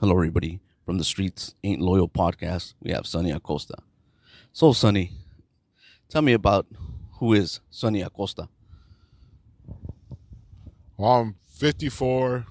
Hello, 0.00 0.12
everybody. 0.12 0.58
From 0.84 0.98
the 0.98 1.04
Streets 1.04 1.54
Ain't 1.62 1.80
Loyal 1.80 2.08
podcast, 2.08 2.74
we 2.82 2.90
have 2.90 3.06
Sonny 3.06 3.30
Acosta. 3.30 3.76
So, 4.52 4.72
Sonny, 4.72 5.12
tell 6.08 6.20
me 6.20 6.32
about 6.32 6.66
who 7.20 7.32
is 7.32 7.60
Sonny 7.70 8.02
Acosta. 8.02 8.48
Well, 10.96 11.10
I'm 11.12 11.36
54. 11.48 12.44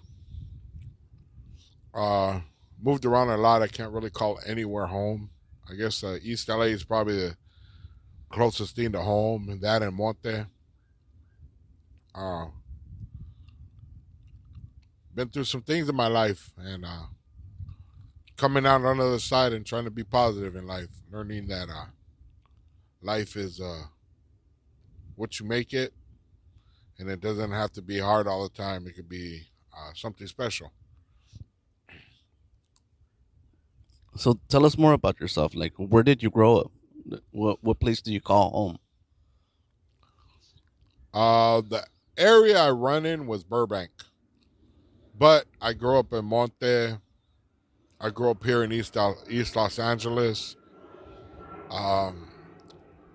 Uh, 1.93 2.39
moved 2.81 3.03
around 3.05 3.29
a 3.29 3.37
lot. 3.37 3.61
I 3.61 3.67
can't 3.67 3.91
really 3.91 4.09
call 4.09 4.39
anywhere 4.47 4.85
home. 4.85 5.29
I 5.69 5.75
guess 5.75 6.01
uh, 6.01 6.17
East 6.23 6.47
LA 6.47 6.71
is 6.71 6.85
probably 6.85 7.17
the 7.17 7.37
closest 8.29 8.77
thing 8.77 8.93
to 8.93 9.01
home, 9.01 9.49
and 9.49 9.61
that 9.61 9.83
and 9.83 9.95
Monte. 9.95 10.45
Uh, 12.15 12.45
been 15.13 15.27
through 15.27 15.43
some 15.43 15.61
things 15.61 15.89
in 15.89 15.95
my 15.95 16.07
life, 16.07 16.51
and 16.57 16.85
uh, 16.85 17.03
coming 18.43 18.65
out 18.65 18.83
on 18.83 18.97
the 18.97 19.05
other 19.05 19.19
side 19.19 19.53
and 19.53 19.65
trying 19.65 19.85
to 19.85 19.89
be 19.89 20.03
positive 20.03 20.57
in 20.57 20.67
life, 20.67 20.89
learning 21.09 21.47
that 21.47 21.69
uh, 21.69 21.85
life 23.01 23.37
is 23.37 23.61
uh, 23.61 23.83
what 25.15 25.39
you 25.39 25.45
make 25.45 25.71
it, 25.71 25.93
and 26.99 27.09
it 27.09 27.21
doesn't 27.21 27.51
have 27.51 27.71
to 27.71 27.81
be 27.81 27.97
hard 27.97 28.27
all 28.27 28.43
the 28.43 28.53
time. 28.53 28.85
It 28.85 28.97
could 28.97 29.07
be 29.07 29.43
uh, 29.73 29.91
something 29.95 30.27
special. 30.27 30.73
So, 34.17 34.37
tell 34.49 34.65
us 34.65 34.77
more 34.77 34.91
about 34.91 35.21
yourself. 35.21 35.55
Like, 35.55 35.75
where 35.77 36.03
did 36.03 36.21
you 36.21 36.29
grow 36.29 36.57
up? 36.57 36.71
What 37.31 37.63
what 37.63 37.79
place 37.79 38.01
do 38.01 38.11
you 38.11 38.19
call 38.19 38.49
home? 38.49 38.77
Uh, 41.13 41.61
the 41.61 41.85
area 42.17 42.59
I 42.59 42.71
run 42.71 43.05
in 43.05 43.25
was 43.25 43.45
Burbank, 43.45 43.91
but 45.17 45.45
I 45.61 45.71
grew 45.71 45.97
up 45.97 46.11
in 46.11 46.25
Monte. 46.25 46.97
I 48.03 48.09
grew 48.09 48.31
up 48.31 48.43
here 48.43 48.63
in 48.65 48.71
East 48.73 48.97
East 49.29 49.55
Los 49.55 49.79
Angeles. 49.79 50.57
Um, 51.69 52.27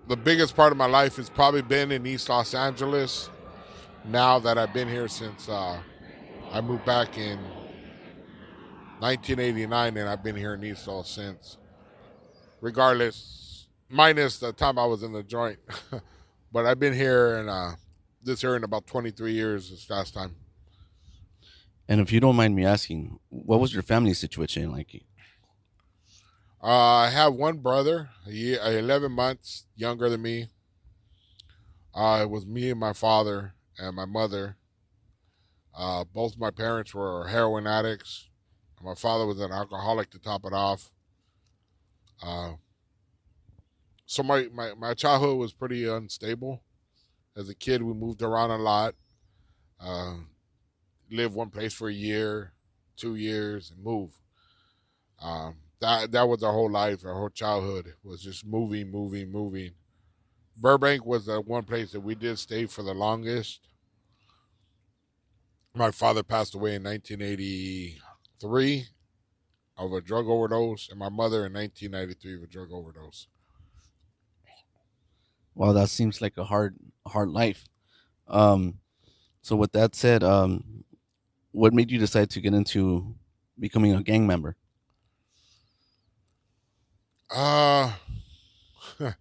the 0.07 0.17
biggest 0.17 0.55
part 0.55 0.71
of 0.71 0.79
my 0.79 0.87
life 0.87 1.17
has 1.17 1.29
probably 1.29 1.61
been 1.61 1.91
in 1.91 2.07
East 2.07 2.27
Los 2.27 2.55
Angeles. 2.55 3.29
Now 4.03 4.39
that 4.39 4.57
I've 4.57 4.73
been 4.73 4.87
here 4.87 5.07
since 5.07 5.47
uh, 5.47 5.79
I 6.51 6.61
moved 6.61 6.85
back 6.85 7.19
in 7.19 7.37
1989, 8.97 9.95
and 9.95 10.09
I've 10.09 10.23
been 10.23 10.35
here 10.35 10.55
in 10.55 10.63
East 10.63 10.87
Los 10.87 11.07
since. 11.11 11.59
Regardless, 12.59 13.67
minus 13.89 14.39
the 14.39 14.53
time 14.53 14.79
I 14.79 14.87
was 14.87 15.03
in 15.03 15.13
the 15.13 15.21
joint, 15.21 15.59
but 16.51 16.65
I've 16.65 16.79
been 16.79 16.95
here 16.95 17.37
in 17.37 17.47
uh, 17.47 17.75
this 18.23 18.43
area 18.43 18.55
in 18.55 18.63
about 18.63 18.87
23 18.87 19.33
years. 19.33 19.69
This 19.69 19.87
last 19.87 20.15
time. 20.15 20.38
And 21.89 21.99
if 21.99 22.11
you 22.13 22.19
don't 22.19 22.35
mind 22.35 22.55
me 22.55 22.63
asking, 22.63 23.17
what 23.29 23.59
was 23.59 23.73
your 23.73 23.81
family 23.81 24.13
situation 24.13 24.71
like? 24.71 25.03
Uh, 26.61 26.67
I 26.67 27.09
have 27.09 27.33
one 27.33 27.57
brother, 27.57 28.11
year, 28.27 28.59
11 28.63 29.11
months 29.11 29.65
younger 29.75 30.07
than 30.07 30.21
me. 30.21 30.49
Uh, 31.95 32.19
it 32.21 32.29
was 32.29 32.45
me 32.45 32.69
and 32.69 32.79
my 32.79 32.93
father 32.93 33.55
and 33.79 33.95
my 33.95 34.05
mother. 34.05 34.57
Uh, 35.75 36.03
both 36.03 36.37
my 36.37 36.51
parents 36.51 36.93
were 36.93 37.27
heroin 37.27 37.65
addicts. 37.65 38.29
My 38.83 38.93
father 38.93 39.25
was 39.25 39.39
an 39.39 39.51
alcoholic 39.51 40.11
to 40.11 40.19
top 40.19 40.45
it 40.45 40.53
off. 40.53 40.91
Uh, 42.21 42.53
so 44.05 44.21
my, 44.21 44.47
my, 44.53 44.75
my 44.75 44.93
childhood 44.93 45.39
was 45.39 45.53
pretty 45.53 45.87
unstable. 45.87 46.61
As 47.35 47.49
a 47.49 47.55
kid, 47.55 47.81
we 47.81 47.95
moved 47.95 48.21
around 48.21 48.51
a 48.51 48.57
lot. 48.57 48.93
Uh, 49.79 50.17
lived 51.11 51.35
one 51.35 51.49
place 51.49 51.73
for 51.73 51.89
a 51.89 51.93
year, 51.93 52.53
two 52.95 53.15
years, 53.15 53.71
and 53.71 53.83
move. 53.83 54.11
Um, 55.21 55.57
that 55.79 56.11
that 56.11 56.27
was 56.27 56.43
our 56.43 56.51
whole 56.53 56.71
life, 56.71 57.05
our 57.05 57.13
whole 57.13 57.29
childhood 57.29 57.93
was 58.03 58.21
just 58.21 58.45
moving, 58.45 58.91
moving, 58.91 59.31
moving. 59.31 59.71
Burbank 60.57 61.05
was 61.05 61.25
the 61.25 61.41
one 61.41 61.63
place 61.63 61.91
that 61.91 62.01
we 62.01 62.15
did 62.15 62.37
stay 62.39 62.65
for 62.65 62.83
the 62.83 62.93
longest. 62.93 63.61
My 65.73 65.91
father 65.91 66.23
passed 66.23 66.55
away 66.55 66.75
in 66.75 66.83
1983 66.83 68.87
of 69.77 69.93
a 69.93 70.01
drug 70.01 70.27
overdose, 70.27 70.89
and 70.89 70.99
my 70.99 71.09
mother 71.09 71.45
in 71.45 71.53
1993 71.53 72.35
of 72.35 72.43
a 72.43 72.47
drug 72.47 72.71
overdose. 72.71 73.27
Well, 75.55 75.73
that 75.73 75.89
seems 75.89 76.21
like 76.21 76.37
a 76.37 76.45
hard, 76.45 76.77
hard 77.07 77.29
life. 77.29 77.65
Um, 78.27 78.79
so 79.41 79.55
with 79.55 79.71
that 79.73 79.95
said, 79.95 80.23
um, 80.23 80.83
what 81.51 81.73
made 81.73 81.91
you 81.91 81.99
decide 81.99 82.29
to 82.31 82.41
get 82.41 82.53
into 82.53 83.15
becoming 83.57 83.93
a 83.93 84.03
gang 84.03 84.27
member? 84.27 84.55
Uh, 87.29 87.91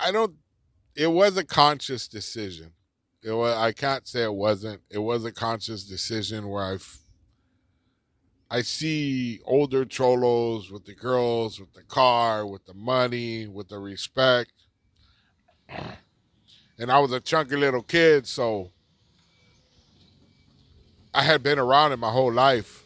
I 0.00 0.10
don't. 0.10 0.34
It 0.94 1.06
was 1.06 1.36
a 1.36 1.44
conscious 1.44 2.08
decision. 2.08 2.72
It 3.22 3.32
was. 3.32 3.56
I 3.56 3.72
can't 3.72 4.06
say 4.06 4.24
it 4.24 4.34
wasn't. 4.34 4.82
It 4.90 4.98
was 4.98 5.24
a 5.24 5.32
conscious 5.32 5.84
decision 5.84 6.48
where 6.48 6.64
I. 6.64 6.78
I 8.50 8.60
see 8.60 9.40
older 9.46 9.86
cholos 9.86 10.70
with 10.70 10.84
the 10.84 10.94
girls, 10.94 11.58
with 11.58 11.72
the 11.72 11.84
car, 11.84 12.46
with 12.46 12.66
the 12.66 12.74
money, 12.74 13.46
with 13.46 13.68
the 13.68 13.78
respect. 13.78 14.52
And 16.78 16.90
I 16.90 16.98
was 16.98 17.12
a 17.12 17.20
chunky 17.20 17.54
little 17.54 17.82
kid, 17.82 18.26
so 18.26 18.72
I 21.14 21.22
had 21.22 21.42
been 21.42 21.58
around 21.58 21.92
it 21.92 21.98
my 21.98 22.10
whole 22.10 22.32
life. 22.32 22.84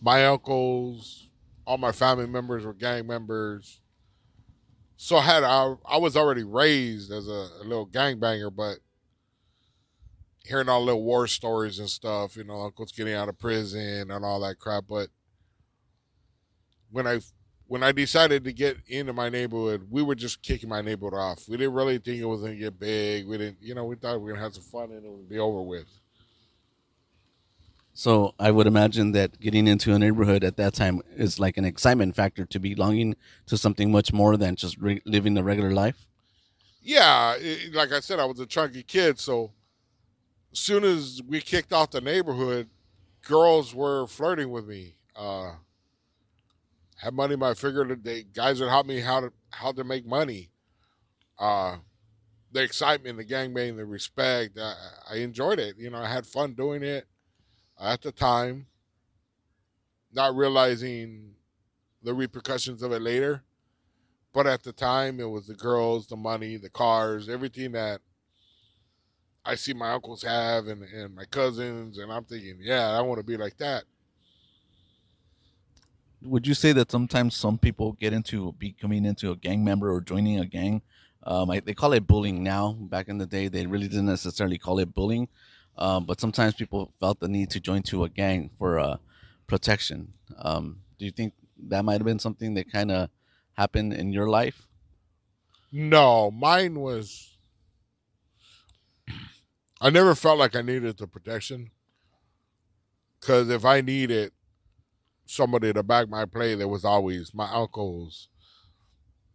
My 0.00 0.26
uncles, 0.26 1.28
all 1.64 1.78
my 1.78 1.92
family 1.92 2.26
members 2.26 2.64
were 2.64 2.74
gang 2.74 3.06
members. 3.06 3.80
So 4.96 5.16
I 5.16 5.22
had 5.22 5.44
I, 5.44 5.74
I 5.88 5.96
was 5.98 6.16
already 6.16 6.42
raised 6.42 7.12
as 7.12 7.28
a, 7.28 7.48
a 7.60 7.64
little 7.64 7.86
gangbanger, 7.86 8.54
but 8.54 8.78
hearing 10.44 10.68
all 10.68 10.80
the 10.80 10.86
little 10.86 11.04
war 11.04 11.28
stories 11.28 11.78
and 11.78 11.88
stuff, 11.88 12.36
you 12.36 12.44
know, 12.44 12.62
uncles 12.62 12.92
getting 12.92 13.14
out 13.14 13.28
of 13.28 13.38
prison 13.38 14.10
and 14.10 14.24
all 14.24 14.40
that 14.40 14.58
crap. 14.58 14.84
But 14.88 15.08
when 16.90 17.06
I 17.06 17.20
when 17.72 17.82
I 17.82 17.90
decided 17.90 18.44
to 18.44 18.52
get 18.52 18.76
into 18.86 19.14
my 19.14 19.30
neighborhood, 19.30 19.86
we 19.90 20.02
were 20.02 20.14
just 20.14 20.42
kicking 20.42 20.68
my 20.68 20.82
neighborhood 20.82 21.18
off. 21.18 21.48
We 21.48 21.56
didn't 21.56 21.72
really 21.72 21.96
think 21.96 22.20
it 22.20 22.26
was 22.26 22.42
going 22.42 22.52
to 22.52 22.58
get 22.58 22.78
big. 22.78 23.26
We 23.26 23.38
didn't, 23.38 23.62
you 23.62 23.74
know, 23.74 23.86
we 23.86 23.96
thought 23.96 24.20
we 24.20 24.24
were 24.24 24.28
going 24.32 24.40
to 24.40 24.42
have 24.42 24.54
some 24.54 24.64
fun 24.64 24.90
and 24.90 25.02
it 25.02 25.10
would 25.10 25.26
be 25.26 25.38
over 25.38 25.62
with. 25.62 25.86
So 27.94 28.34
I 28.38 28.50
would 28.50 28.66
imagine 28.66 29.12
that 29.12 29.40
getting 29.40 29.66
into 29.66 29.94
a 29.94 29.98
neighborhood 29.98 30.44
at 30.44 30.58
that 30.58 30.74
time 30.74 31.00
is 31.16 31.40
like 31.40 31.56
an 31.56 31.64
excitement 31.64 32.14
factor 32.14 32.44
to 32.44 32.58
belonging 32.58 33.16
to 33.46 33.56
something 33.56 33.90
much 33.90 34.12
more 34.12 34.36
than 34.36 34.54
just 34.54 34.76
re- 34.76 35.00
living 35.06 35.32
the 35.32 35.42
regular 35.42 35.70
life. 35.70 36.06
Yeah, 36.82 37.36
it, 37.38 37.72
like 37.72 37.90
I 37.90 38.00
said, 38.00 38.20
I 38.20 38.26
was 38.26 38.38
a 38.38 38.44
chunky 38.44 38.82
kid, 38.82 39.18
so 39.18 39.50
as 40.52 40.58
soon 40.58 40.84
as 40.84 41.22
we 41.26 41.40
kicked 41.40 41.72
off 41.72 41.92
the 41.92 42.02
neighborhood, 42.02 42.68
girls 43.26 43.74
were 43.74 44.06
flirting 44.08 44.50
with 44.50 44.66
me. 44.66 44.96
Uh, 45.16 45.52
had 47.02 47.14
money 47.14 47.34
my 47.34 47.52
figure. 47.52 47.84
The 47.84 48.24
guys 48.32 48.60
would 48.60 48.68
help 48.68 48.86
me 48.86 49.00
how 49.00 49.20
to 49.20 49.32
how 49.50 49.72
to 49.72 49.82
make 49.82 50.06
money. 50.06 50.50
Uh, 51.36 51.78
the 52.52 52.62
excitement, 52.62 53.18
the 53.18 53.24
gangbang, 53.24 53.76
the 53.76 53.84
respect. 53.84 54.56
I, 54.56 54.74
I 55.10 55.16
enjoyed 55.16 55.58
it. 55.58 55.76
You 55.78 55.90
know, 55.90 55.98
I 55.98 56.08
had 56.08 56.26
fun 56.26 56.54
doing 56.54 56.84
it 56.84 57.06
at 57.80 58.02
the 58.02 58.12
time, 58.12 58.66
not 60.12 60.36
realizing 60.36 61.32
the 62.04 62.14
repercussions 62.14 62.82
of 62.82 62.92
it 62.92 63.02
later. 63.02 63.42
But 64.32 64.46
at 64.46 64.62
the 64.62 64.72
time, 64.72 65.18
it 65.18 65.28
was 65.28 65.48
the 65.48 65.54
girls, 65.54 66.06
the 66.06 66.16
money, 66.16 66.56
the 66.56 66.70
cars, 66.70 67.28
everything 67.28 67.72
that 67.72 68.00
I 69.44 69.56
see 69.56 69.74
my 69.74 69.92
uncles 69.92 70.22
have 70.22 70.68
and, 70.68 70.84
and 70.84 71.16
my 71.16 71.24
cousins. 71.24 71.98
And 71.98 72.12
I'm 72.12 72.24
thinking, 72.24 72.58
yeah, 72.60 72.90
I 72.90 73.00
want 73.02 73.18
to 73.18 73.26
be 73.26 73.36
like 73.36 73.56
that 73.58 73.84
would 76.24 76.46
you 76.46 76.54
say 76.54 76.72
that 76.72 76.90
sometimes 76.90 77.36
some 77.36 77.58
people 77.58 77.92
get 77.92 78.12
into 78.12 78.52
becoming 78.52 79.04
into 79.04 79.30
a 79.30 79.36
gang 79.36 79.64
member 79.64 79.92
or 79.92 80.00
joining 80.00 80.38
a 80.38 80.46
gang? 80.46 80.82
Um, 81.24 81.50
I, 81.50 81.60
they 81.60 81.74
call 81.74 81.92
it 81.92 82.06
bullying 82.06 82.42
now. 82.42 82.72
Back 82.72 83.08
in 83.08 83.18
the 83.18 83.26
day, 83.26 83.48
they 83.48 83.66
really 83.66 83.88
didn't 83.88 84.06
necessarily 84.06 84.58
call 84.58 84.78
it 84.78 84.94
bullying, 84.94 85.28
um, 85.78 86.04
but 86.04 86.20
sometimes 86.20 86.54
people 86.54 86.92
felt 86.98 87.20
the 87.20 87.28
need 87.28 87.50
to 87.50 87.60
join 87.60 87.82
to 87.84 88.04
a 88.04 88.08
gang 88.08 88.50
for 88.58 88.78
uh, 88.78 88.96
protection. 89.46 90.14
Um, 90.38 90.80
do 90.98 91.04
you 91.04 91.10
think 91.10 91.34
that 91.68 91.84
might 91.84 91.94
have 91.94 92.04
been 92.04 92.18
something 92.18 92.54
that 92.54 92.70
kind 92.70 92.90
of 92.90 93.08
happened 93.54 93.92
in 93.92 94.12
your 94.12 94.28
life? 94.28 94.66
No, 95.70 96.30
mine 96.30 96.80
was. 96.80 97.36
I 99.80 99.90
never 99.90 100.14
felt 100.14 100.38
like 100.38 100.54
I 100.54 100.62
needed 100.62 100.98
the 100.98 101.06
protection 101.06 101.70
because 103.18 103.48
if 103.48 103.64
I 103.64 103.80
need 103.80 104.10
it, 104.10 104.32
somebody 105.24 105.72
to 105.72 105.82
back 105.82 106.08
my 106.08 106.24
play, 106.24 106.54
there 106.54 106.68
was 106.68 106.84
always 106.84 107.34
my 107.34 107.50
uncles. 107.52 108.28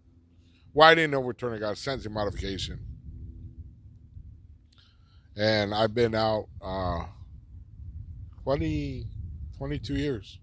Well, 0.74 0.88
I 0.88 0.96
didn't 0.96 1.16
overturn 1.16 1.54
it, 1.54 1.60
got 1.60 1.74
a 1.74 1.76
sentencing 1.76 2.14
modification. 2.14 2.80
And 5.36 5.74
I've 5.74 5.94
been 5.94 6.16
out 6.16 6.48
uh, 6.62 7.06
20, 8.44 9.06
22 9.58 9.96
years. 9.96 10.40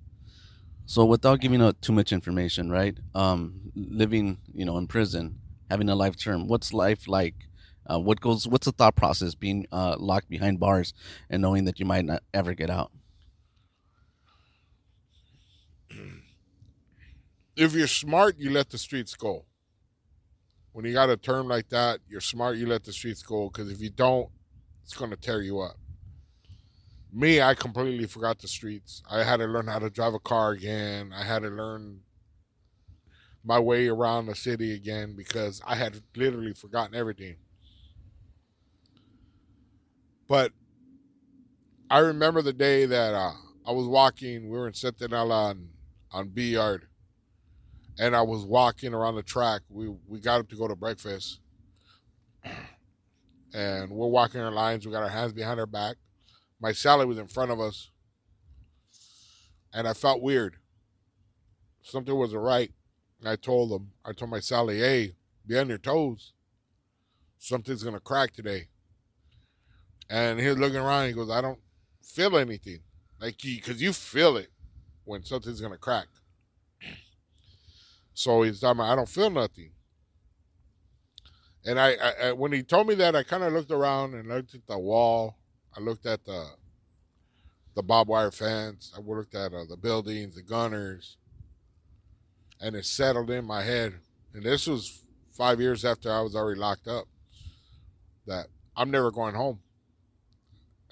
So 0.87 1.05
without 1.05 1.41
giving 1.41 1.63
out 1.63 1.81
too 1.81 1.93
much 1.93 2.13
information, 2.13 2.71
right? 2.71 2.97
Um, 3.15 3.73
living, 3.75 4.39
you 4.53 4.65
know, 4.65 4.77
in 4.77 4.87
prison, 4.87 5.39
having 5.71 5.89
a 5.89 5.95
life 5.95 6.17
term, 6.17 6.47
what's 6.47 6.73
life 6.73 7.09
like? 7.09 7.35
Uh, 7.87 7.99
what 7.99 8.21
goes? 8.21 8.47
What's 8.47 8.67
the 8.67 8.73
thought 8.73 8.95
process 8.95 9.35
being 9.35 9.67
uh, 9.73 9.97
locked 9.99 10.29
behind 10.31 10.59
bars 10.61 10.95
and 11.29 11.43
knowing 11.43 11.65
that 11.65 11.79
you 11.81 11.87
might 11.87 12.05
not 12.05 12.23
ever 12.33 12.55
get 12.55 12.71
out? 12.71 12.91
If 17.57 17.75
you're 17.75 17.87
smart, 17.87 18.37
you 18.39 18.51
let 18.51 18.71
the 18.71 18.79
streets 18.79 19.15
go. 19.15 19.45
When 20.73 20.85
you 20.85 20.93
got 20.93 21.11
a 21.11 21.17
term 21.17 21.47
like 21.47 21.69
that, 21.69 22.01
you're 22.09 22.21
smart, 22.21 22.57
you 22.57 22.67
let 22.67 22.85
the 22.85 22.93
streets 22.93 23.23
go. 23.23 23.49
Because 23.49 23.71
if 23.71 23.81
you 23.81 23.91
don't, 23.91 24.29
it's 24.83 24.95
going 24.95 25.11
to 25.11 25.17
tear 25.17 25.41
you 25.41 25.61
up. 25.61 25.77
Me, 27.13 27.41
I 27.41 27.55
completely 27.55 28.07
forgot 28.07 28.41
the 28.41 28.49
streets. 28.49 29.03
I 29.09 29.23
had 29.23 29.37
to 29.37 29.47
learn 29.47 29.69
how 29.69 29.79
to 29.79 29.89
drive 29.89 30.15
a 30.15 30.19
car 30.19 30.51
again. 30.51 31.13
I 31.15 31.23
had 31.23 31.43
to 31.43 31.49
learn 31.49 32.01
my 33.45 33.61
way 33.61 33.87
around 33.87 34.27
the 34.27 34.35
city 34.35 34.75
again 34.75 35.15
because 35.17 35.63
I 35.65 35.77
had 35.77 36.01
literally 36.17 36.55
forgotten 36.55 36.97
everything. 36.97 37.37
But 40.27 40.51
I 41.89 41.99
remember 41.99 42.43
the 42.43 42.53
day 42.53 42.87
that 42.87 43.15
uh, 43.15 43.35
I 43.65 43.71
was 43.71 43.87
walking. 43.87 44.51
We 44.51 44.59
were 44.59 44.67
in 44.67 44.73
Centinela 44.73 45.51
on, 45.51 45.69
on 46.11 46.29
B 46.31 46.55
Yard 46.55 46.89
and 47.99 48.17
I 48.17 48.23
was 48.23 48.45
walking 48.45 48.93
around 48.93 49.17
the 49.17 49.23
track. 49.23 49.63
We 49.69 49.89
we 50.07 50.21
got 50.21 50.41
up 50.41 50.49
to 50.49 50.57
go 50.57 50.69
to 50.69 50.77
breakfast, 50.77 51.41
and 53.53 53.91
we're 53.91 54.09
walking 54.09 54.41
our 54.41 54.51
lines. 54.51 54.87
We 54.87 54.93
got 54.93 55.03
our 55.03 55.09
hands 55.09 55.33
behind 55.33 55.61
our 55.61 55.67
back. 55.67 55.97
My 56.61 56.73
cellie 56.73 57.07
was 57.07 57.19
in 57.19 57.29
front 57.29 57.51
of 57.51 57.61
us, 57.61 57.91
and 59.73 59.87
I 59.87 59.95
felt 59.95 60.23
weird. 60.23 60.57
Something 61.83 62.17
wasn't 62.17 62.43
right. 62.43 62.73
I 63.27 63.37
told 63.37 63.73
him, 63.73 63.93
I 64.05 64.13
told 64.13 64.31
my 64.31 64.41
cellie, 64.41 64.81
"Hey, 64.81 65.17
be 65.47 65.59
on 65.59 65.69
your 65.69 65.79
toes. 65.79 66.33
Something's 67.39 67.83
gonna 67.83 68.01
crack 68.01 68.35
today." 68.35 68.69
And 70.11 70.41
he's 70.41 70.59
looking 70.59 70.77
around. 70.77 71.09
He 71.09 71.15
goes, 71.15 71.31
"I 71.31 71.41
don't 71.41 71.61
feel 72.03 72.37
anything, 72.37 72.83
like 73.21 73.41
because 73.41 73.81
you 73.81 73.93
feel 73.93 74.37
it 74.37 74.53
when 75.05 75.25
something's 75.25 75.61
gonna 75.61 75.79
crack." 75.79 76.09
So 78.15 78.43
he's 78.43 78.61
talking 78.61 78.81
about, 78.81 78.93
I 78.93 78.97
don't 78.97 79.09
feel 79.09 79.31
nothing. 79.31 79.73
And 81.67 81.81
I, 81.81 81.95
I, 81.95 82.13
I 82.29 82.33
when 82.33 82.53
he 82.53 82.63
told 82.63 82.87
me 82.87 82.95
that, 82.97 83.17
I 83.17 83.23
kind 83.23 83.43
of 83.43 83.53
looked 83.53 83.71
around 83.71 84.15
and 84.15 84.29
looked 84.29 84.55
at 84.55 84.67
the 84.67 84.79
wall. 84.79 85.37
I 85.77 85.81
looked 85.81 86.07
at 86.07 86.25
the 86.25 86.47
the 87.75 87.83
barbed 87.83 88.09
wire 88.09 88.31
fence. 88.31 88.93
I 88.97 89.01
looked 89.01 89.35
at 89.35 89.53
uh, 89.53 89.65
the 89.69 89.77
buildings, 89.77 90.37
the 90.37 90.43
gunners, 90.43 91.17
and 92.61 92.77
it 92.77 92.85
settled 92.85 93.31
in 93.31 93.45
my 93.45 93.63
head. 93.63 93.95
And 94.33 94.45
this 94.45 94.67
was 94.67 95.03
five 95.33 95.61
years 95.61 95.85
after 95.85 96.13
I 96.13 96.21
was 96.21 96.37
already 96.37 96.61
locked 96.61 96.87
up. 96.87 97.07
That 98.27 98.47
I'm 98.77 98.91
never 98.91 99.11
going 99.11 99.35
home. 99.35 99.61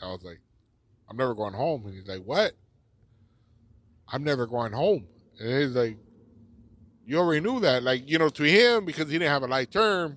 I 0.03 0.07
was 0.07 0.23
like, 0.25 0.41
I'm 1.09 1.17
never 1.17 1.35
going 1.35 1.55
home. 1.55 1.85
And 1.87 1.95
he's 1.95 2.09
like, 2.09 2.23
What? 2.25 2.53
I'm 4.09 4.25
never 4.25 4.47
going 4.47 4.73
home. 4.73 5.07
And 5.39 5.63
he's 5.63 5.77
like, 5.77 5.97
you 7.05 7.19
already 7.19 7.41
knew 7.41 7.61
that. 7.61 7.83
Like, 7.83 8.09
you 8.09 8.19
know, 8.19 8.29
to 8.29 8.45
him, 8.45 8.85
because 8.85 9.09
he 9.09 9.19
didn't 9.19 9.31
have 9.31 9.43
a 9.43 9.47
light 9.47 9.71
term, 9.71 10.17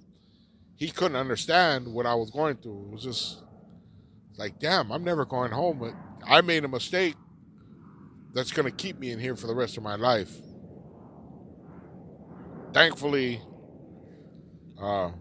he 0.76 0.90
couldn't 0.90 1.18
understand 1.18 1.88
what 1.88 2.06
I 2.06 2.13
was 2.15 2.30
going 2.32 2.58
through. 2.58 2.88
It 2.88 2.92
was 2.92 3.04
just 3.04 3.44
like, 4.38 4.60
damn, 4.60 4.92
I'm 4.92 5.04
never 5.04 5.25
going 5.25 5.51
home. 5.51 5.80
But 5.80 5.94
I 6.27 6.42
made 6.42 6.63
a 6.63 6.68
mistake 6.68 7.15
that's 8.34 8.51
going 8.51 8.65
to 8.65 8.75
keep 8.75 9.00
me 9.00 9.12
in 9.12 9.20
here 9.20 9.36
for 9.36 9.48
the 9.48 9.56
rest 9.56 9.77
of 9.77 9.84
my 9.84 9.96
life. 9.96 10.32
Thankfully, 12.74 13.42
uh, 14.80 15.12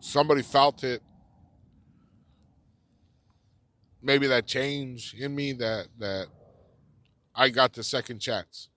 somebody 0.00 0.42
felt 0.42 0.84
it. 0.84 1.02
Maybe 4.02 4.26
that 4.28 4.46
change 4.46 5.14
in 5.18 5.34
me 5.34 5.52
that 5.54 5.88
that 5.98 6.26
I 7.34 7.48
got 7.48 7.72
the 7.72 7.82
second 7.82 8.20
chance 8.20 8.68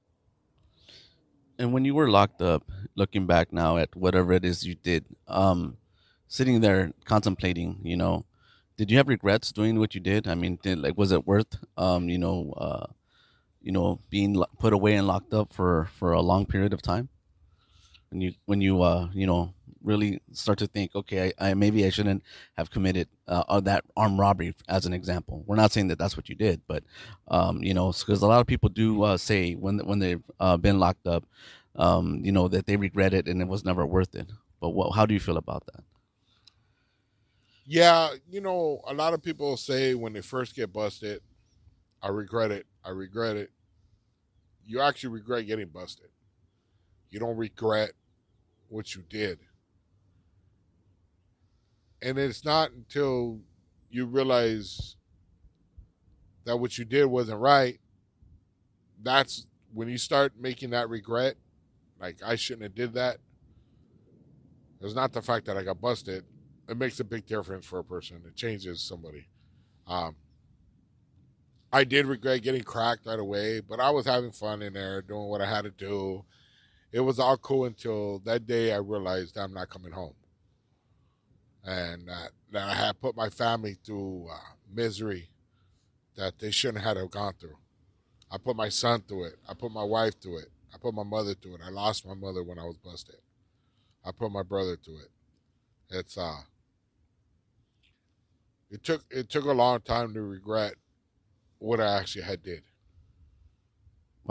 and 1.61 1.71
when 1.71 1.85
you 1.85 1.93
were 1.93 2.09
locked 2.09 2.41
up, 2.41 2.63
looking 2.95 3.27
back 3.27 3.53
now 3.53 3.77
at 3.77 3.95
whatever 3.95 4.33
it 4.33 4.43
is 4.43 4.65
you 4.65 4.73
did, 4.73 5.05
um, 5.27 5.77
sitting 6.27 6.59
there 6.59 6.91
contemplating, 7.05 7.79
you 7.83 7.95
know, 7.95 8.25
did 8.77 8.89
you 8.89 8.97
have 8.97 9.07
regrets 9.07 9.51
doing 9.51 9.77
what 9.77 9.93
you 9.93 10.01
did? 10.01 10.27
I 10.27 10.33
mean, 10.33 10.57
did 10.63 10.79
like 10.79 10.97
was 10.97 11.11
it 11.11 11.27
worth, 11.27 11.59
um, 11.77 12.09
you 12.09 12.17
know, 12.17 12.51
uh, 12.57 12.87
you 13.61 13.71
know, 13.71 13.99
being 14.09 14.43
put 14.57 14.73
away 14.73 14.95
and 14.95 15.05
locked 15.05 15.35
up 15.35 15.53
for 15.53 15.87
for 15.93 16.13
a 16.13 16.21
long 16.21 16.47
period 16.47 16.73
of 16.73 16.81
time? 16.81 17.09
When 18.09 18.21
you 18.21 18.33
when 18.45 18.59
you 18.59 18.81
uh, 18.81 19.09
you 19.13 19.27
know 19.27 19.53
really 19.83 20.21
start 20.33 20.59
to 20.59 20.67
think, 20.67 20.95
okay, 20.95 21.33
I, 21.39 21.49
I 21.49 21.53
maybe 21.53 21.85
I 21.85 21.89
shouldn't 21.89 22.23
have 22.57 22.71
committed 22.71 23.07
uh, 23.27 23.59
that 23.61 23.83
armed 23.95 24.19
robbery 24.19 24.53
as 24.67 24.85
an 24.85 24.93
example. 24.93 25.43
We're 25.45 25.55
not 25.55 25.71
saying 25.71 25.87
that 25.89 25.99
that's 25.99 26.17
what 26.17 26.29
you 26.29 26.35
did, 26.35 26.61
but 26.67 26.83
um, 27.27 27.63
you 27.63 27.73
know, 27.73 27.91
because 27.91 28.21
a 28.21 28.27
lot 28.27 28.41
of 28.41 28.47
people 28.47 28.69
do 28.69 29.03
uh, 29.03 29.17
say 29.17 29.53
when 29.53 29.79
when 29.79 29.99
they've 29.99 30.23
uh, 30.39 30.57
been 30.57 30.79
locked 30.79 31.07
up, 31.07 31.25
um, 31.75 32.21
you 32.23 32.31
know, 32.31 32.47
that 32.47 32.65
they 32.65 32.77
regret 32.77 33.13
it 33.13 33.27
and 33.27 33.41
it 33.41 33.47
was 33.47 33.65
never 33.65 33.85
worth 33.85 34.15
it. 34.15 34.31
But 34.59 34.69
what, 34.69 34.95
how 34.95 35.05
do 35.05 35.13
you 35.13 35.19
feel 35.19 35.37
about 35.37 35.65
that? 35.67 35.83
Yeah, 37.65 38.09
you 38.29 38.41
know, 38.41 38.81
a 38.87 38.93
lot 38.93 39.13
of 39.13 39.23
people 39.23 39.55
say 39.57 39.93
when 39.93 40.13
they 40.13 40.21
first 40.21 40.55
get 40.55 40.73
busted, 40.73 41.21
I 42.01 42.09
regret 42.09 42.51
it. 42.51 42.65
I 42.83 42.89
regret 42.89 43.37
it. 43.37 43.51
You 44.65 44.81
actually 44.81 45.11
regret 45.11 45.47
getting 45.47 45.67
busted. 45.67 46.07
You 47.09 47.19
don't 47.19 47.37
regret 47.37 47.91
what 48.69 48.95
you 48.95 49.03
did 49.09 49.39
and 52.01 52.17
it's 52.17 52.43
not 52.43 52.71
until 52.71 53.39
you 53.89 54.05
realize 54.05 54.95
that 56.45 56.57
what 56.57 56.77
you 56.77 56.85
did 56.85 57.05
wasn't 57.05 57.39
right 57.39 57.79
that's 59.03 59.45
when 59.73 59.87
you 59.87 59.97
start 59.97 60.33
making 60.39 60.71
that 60.71 60.89
regret 60.89 61.35
like 61.99 62.17
i 62.25 62.35
shouldn't 62.35 62.63
have 62.63 62.75
did 62.75 62.93
that 62.93 63.17
it's 64.79 64.95
not 64.95 65.13
the 65.13 65.21
fact 65.21 65.45
that 65.45 65.57
i 65.57 65.63
got 65.63 65.79
busted 65.79 66.25
it 66.71 66.77
makes 66.77 67.01
a 67.01 67.03
big 67.03 67.25
difference 67.25 67.65
for 67.65 67.79
a 67.79 67.83
person. 67.83 68.21
It 68.25 68.35
changes 68.35 68.81
somebody. 68.81 69.27
Um, 69.85 70.15
I 71.73 71.83
did 71.83 72.05
regret 72.05 72.43
getting 72.43 72.63
cracked 72.63 73.05
right 73.05 73.19
away, 73.19 73.59
but 73.59 73.81
I 73.81 73.89
was 73.89 74.05
having 74.05 74.31
fun 74.31 74.61
in 74.61 74.71
there, 74.71 75.01
doing 75.01 75.27
what 75.27 75.41
I 75.41 75.49
had 75.49 75.65
to 75.65 75.71
do. 75.71 76.23
It 76.93 77.01
was 77.01 77.19
all 77.19 77.35
cool 77.37 77.65
until 77.65 78.19
that 78.19 78.47
day 78.47 78.71
I 78.71 78.77
realized 78.77 79.37
I'm 79.37 79.53
not 79.53 79.69
coming 79.69 79.91
home, 79.91 80.13
and 81.65 82.07
that, 82.07 82.31
that 82.51 82.69
I 82.69 82.73
had 82.73 83.01
put 83.01 83.15
my 83.15 83.29
family 83.29 83.77
through 83.83 84.27
uh, 84.31 84.37
misery 84.71 85.29
that 86.15 86.39
they 86.39 86.51
shouldn't 86.51 86.83
have 86.83 86.97
gone 87.11 87.33
through. 87.39 87.57
I 88.31 88.37
put 88.37 88.55
my 88.55 88.69
son 88.69 89.03
through 89.07 89.25
it. 89.25 89.35
I 89.47 89.53
put 89.53 89.71
my 89.71 89.83
wife 89.83 90.19
through 90.21 90.39
it. 90.39 90.51
I 90.73 90.77
put 90.77 90.93
my 90.93 91.03
mother 91.03 91.33
through 91.33 91.55
it. 91.55 91.61
I 91.65 91.69
lost 91.69 92.05
my 92.05 92.13
mother 92.13 92.43
when 92.43 92.57
I 92.57 92.63
was 92.63 92.77
busted. 92.77 93.17
I 94.05 94.11
put 94.11 94.31
my 94.31 94.43
brother 94.43 94.77
through 94.77 94.99
it. 94.99 95.11
It's 95.89 96.17
uh 96.17 96.41
it 98.69 98.83
took 98.83 99.03
it 99.11 99.29
took 99.29 99.45
a 99.45 99.51
long 99.51 99.81
time 99.81 100.13
to 100.13 100.21
regret 100.21 100.75
what 101.59 101.81
I 101.81 101.99
actually 101.99 102.23
had 102.23 102.41
did. 102.41 102.63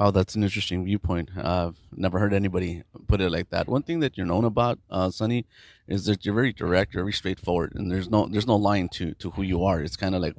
Wow, 0.00 0.10
that's 0.10 0.34
an 0.34 0.42
interesting 0.42 0.82
viewpoint. 0.86 1.28
I've 1.36 1.76
never 1.94 2.18
heard 2.18 2.32
anybody 2.32 2.84
put 3.06 3.20
it 3.20 3.28
like 3.28 3.50
that. 3.50 3.68
One 3.68 3.82
thing 3.82 4.00
that 4.00 4.16
you're 4.16 4.24
known 4.24 4.46
about, 4.46 4.78
uh, 4.90 5.10
Sonny, 5.10 5.44
is 5.86 6.06
that 6.06 6.24
you're 6.24 6.34
very 6.34 6.54
direct, 6.54 6.94
you're 6.94 7.02
very 7.04 7.12
straightforward, 7.12 7.74
and 7.74 7.92
there's 7.92 8.08
no 8.08 8.26
there's 8.26 8.46
no 8.46 8.56
lying 8.56 8.88
to 8.96 9.12
to 9.12 9.32
who 9.32 9.42
you 9.42 9.62
are. 9.62 9.82
It's 9.82 9.98
kind 9.98 10.14
of 10.14 10.22
like 10.22 10.36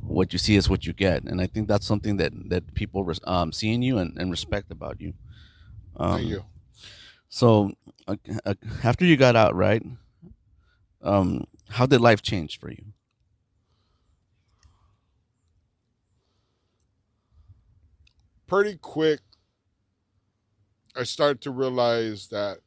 what 0.00 0.32
you 0.32 0.40
see 0.40 0.56
is 0.56 0.68
what 0.68 0.84
you 0.84 0.92
get, 0.92 1.22
and 1.22 1.40
I 1.40 1.46
think 1.46 1.68
that's 1.68 1.86
something 1.86 2.16
that 2.16 2.32
that 2.48 2.74
people 2.74 3.08
um, 3.22 3.52
see 3.52 3.72
in 3.72 3.82
you 3.82 3.98
and, 3.98 4.18
and 4.18 4.32
respect 4.32 4.72
about 4.72 5.00
you. 5.00 5.14
Um, 5.96 6.16
Thank 6.16 6.30
you. 6.30 6.44
So, 7.28 7.70
uh, 8.08 8.16
uh, 8.44 8.54
after 8.82 9.04
you 9.04 9.16
got 9.16 9.36
out, 9.36 9.54
right? 9.54 9.84
Um, 11.02 11.46
how 11.68 11.86
did 11.86 12.00
life 12.00 12.20
change 12.20 12.58
for 12.58 12.68
you? 12.68 12.86
Pretty 18.54 18.78
quick, 18.78 19.18
I 20.94 21.02
started 21.02 21.40
to 21.40 21.50
realize 21.50 22.28
that 22.28 22.58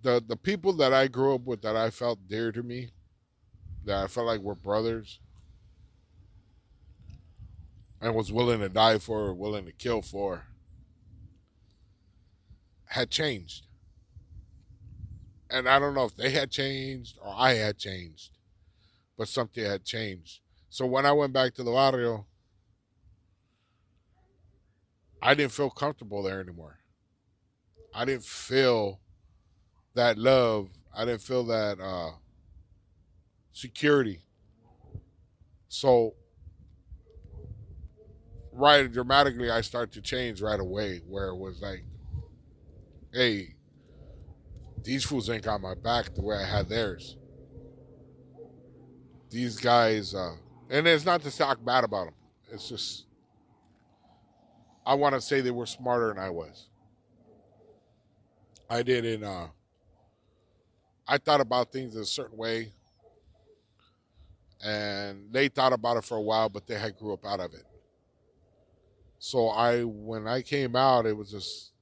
the 0.00 0.24
the 0.26 0.38
people 0.38 0.72
that 0.72 0.94
I 0.94 1.06
grew 1.06 1.34
up 1.34 1.42
with 1.42 1.60
that 1.60 1.76
I 1.76 1.90
felt 1.90 2.26
dear 2.28 2.50
to 2.50 2.62
me, 2.62 2.92
that 3.84 4.02
I 4.02 4.06
felt 4.06 4.26
like 4.26 4.40
were 4.40 4.54
brothers, 4.54 5.20
and 8.00 8.14
was 8.14 8.32
willing 8.32 8.60
to 8.60 8.70
die 8.70 8.96
for, 8.96 9.34
willing 9.34 9.66
to 9.66 9.72
kill 9.72 10.00
for, 10.00 10.44
had 12.86 13.10
changed. 13.10 13.66
And 15.50 15.68
I 15.68 15.78
don't 15.78 15.92
know 15.92 16.06
if 16.06 16.16
they 16.16 16.30
had 16.30 16.50
changed 16.50 17.18
or 17.20 17.34
I 17.36 17.52
had 17.52 17.76
changed, 17.76 18.30
but 19.18 19.28
something 19.28 19.62
had 19.62 19.84
changed. 19.84 20.40
So 20.76 20.84
when 20.84 21.06
I 21.06 21.12
went 21.12 21.32
back 21.32 21.54
to 21.54 21.62
the 21.62 21.70
barrio, 21.70 22.26
I 25.22 25.32
didn't 25.32 25.52
feel 25.52 25.70
comfortable 25.70 26.22
there 26.22 26.38
anymore. 26.38 26.76
I 27.94 28.04
didn't 28.04 28.26
feel 28.26 29.00
that 29.94 30.18
love. 30.18 30.68
I 30.94 31.06
didn't 31.06 31.22
feel 31.22 31.44
that 31.44 31.80
uh, 31.80 32.10
security. 33.54 34.26
So, 35.68 36.12
right 38.52 38.92
dramatically, 38.92 39.50
I 39.50 39.62
started 39.62 39.94
to 39.94 40.02
change 40.02 40.42
right 40.42 40.60
away. 40.60 41.00
Where 41.08 41.28
it 41.28 41.38
was 41.38 41.62
like, 41.62 41.86
"Hey, 43.14 43.54
these 44.82 45.04
fools 45.04 45.30
ain't 45.30 45.42
got 45.42 45.62
my 45.62 45.74
back 45.74 46.14
the 46.14 46.20
way 46.20 46.36
I 46.36 46.44
had 46.44 46.68
theirs. 46.68 47.16
These 49.30 49.56
guys." 49.56 50.14
Uh, 50.14 50.36
and 50.70 50.86
it's 50.86 51.04
not 51.04 51.22
to 51.22 51.36
talk 51.36 51.64
bad 51.64 51.84
about 51.84 52.06
them. 52.06 52.14
It's 52.52 52.68
just 52.68 53.06
I 54.86 54.94
want 54.94 55.14
to 55.14 55.20
say 55.20 55.40
they 55.40 55.50
were 55.50 55.66
smarter 55.66 56.08
than 56.08 56.18
I 56.18 56.30
was. 56.30 56.68
I 58.70 58.82
didn't. 58.82 59.24
Uh, 59.24 59.48
I 61.08 61.18
thought 61.18 61.40
about 61.40 61.72
things 61.72 61.94
in 61.94 62.02
a 62.02 62.06
certain 62.06 62.36
way, 62.36 62.72
and 64.64 65.32
they 65.32 65.48
thought 65.48 65.72
about 65.72 65.96
it 65.96 66.04
for 66.04 66.16
a 66.16 66.22
while, 66.22 66.48
but 66.48 66.66
they 66.66 66.78
had 66.78 66.96
grew 66.96 67.12
up 67.12 67.24
out 67.24 67.40
of 67.40 67.52
it. 67.54 67.64
So 69.18 69.48
I, 69.48 69.82
when 69.82 70.28
I 70.28 70.42
came 70.42 70.76
out, 70.76 71.06
it 71.06 71.16
was 71.16 71.30
just 71.30 71.72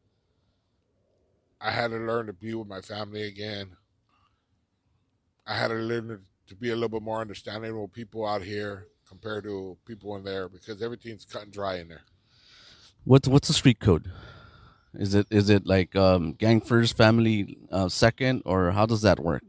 I 1.60 1.70
had 1.70 1.90
to 1.90 1.98
learn 1.98 2.26
to 2.26 2.32
be 2.32 2.54
with 2.54 2.68
my 2.68 2.80
family 2.80 3.22
again. 3.22 3.70
I 5.46 5.56
had 5.56 5.68
to 5.68 5.74
learn 5.74 6.20
to 6.48 6.54
be 6.54 6.70
a 6.70 6.74
little 6.74 6.88
bit 6.88 7.02
more 7.02 7.20
understanding 7.20 7.80
with 7.80 7.92
people 7.92 8.26
out 8.26 8.42
here 8.42 8.88
compared 9.08 9.44
to 9.44 9.76
people 9.86 10.16
in 10.16 10.24
there 10.24 10.48
because 10.48 10.82
everything's 10.82 11.24
cut 11.24 11.42
and 11.42 11.52
dry 11.52 11.76
in 11.76 11.88
there. 11.88 12.02
What's 13.04 13.28
what's 13.28 13.48
the 13.48 13.54
street 13.54 13.80
code? 13.80 14.10
Is 14.94 15.14
it 15.14 15.26
is 15.30 15.50
it 15.50 15.66
like 15.66 15.94
um, 15.96 16.32
gang 16.34 16.60
first, 16.60 16.96
family 16.96 17.58
uh, 17.70 17.88
second, 17.88 18.42
or 18.44 18.70
how 18.70 18.86
does 18.86 19.02
that 19.02 19.20
work? 19.20 19.44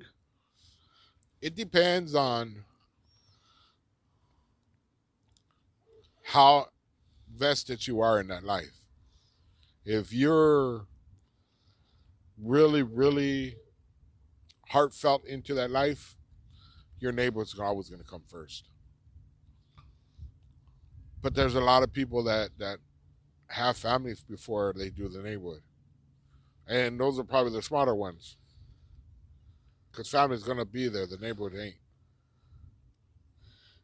It 1.42 1.56
depends 1.56 2.16
on 2.16 2.66
how 6.24 6.70
vested 7.32 7.86
you 7.88 8.02
are 8.02 8.20
in 8.20 8.28
that 8.28 8.44
life. 8.44 8.82
If 9.86 10.12
you're 10.12 10.88
really, 12.42 12.82
really 12.82 13.58
heartfelt 14.70 15.26
into 15.26 15.54
that 15.54 15.70
life, 15.70 16.16
your 17.00 17.12
neighbor's 17.12 17.58
always 17.60 17.90
going 17.90 18.02
to 18.02 18.08
come 18.08 18.24
first. 18.28 18.70
But 21.22 21.34
there's 21.36 21.56
a 21.56 21.62
lot 21.62 21.84
of 21.84 21.92
people 21.92 22.24
that 22.26 22.52
that 22.60 22.78
have 23.48 23.78
families 23.78 24.24
before 24.24 24.74
they 24.78 24.90
do 24.90 25.08
the 25.10 25.22
neighborhood, 25.22 25.62
and 26.68 27.00
those 27.00 27.20
are 27.20 27.24
probably 27.24 27.54
the 27.54 27.62
smarter 27.62 27.96
ones. 27.96 28.38
Because 29.92 30.10
family's 30.10 30.44
going 30.44 30.58
to 30.58 30.66
be 30.66 30.88
there, 30.90 31.08
the 31.08 31.18
neighborhood 31.18 31.58
ain't. 31.60 31.76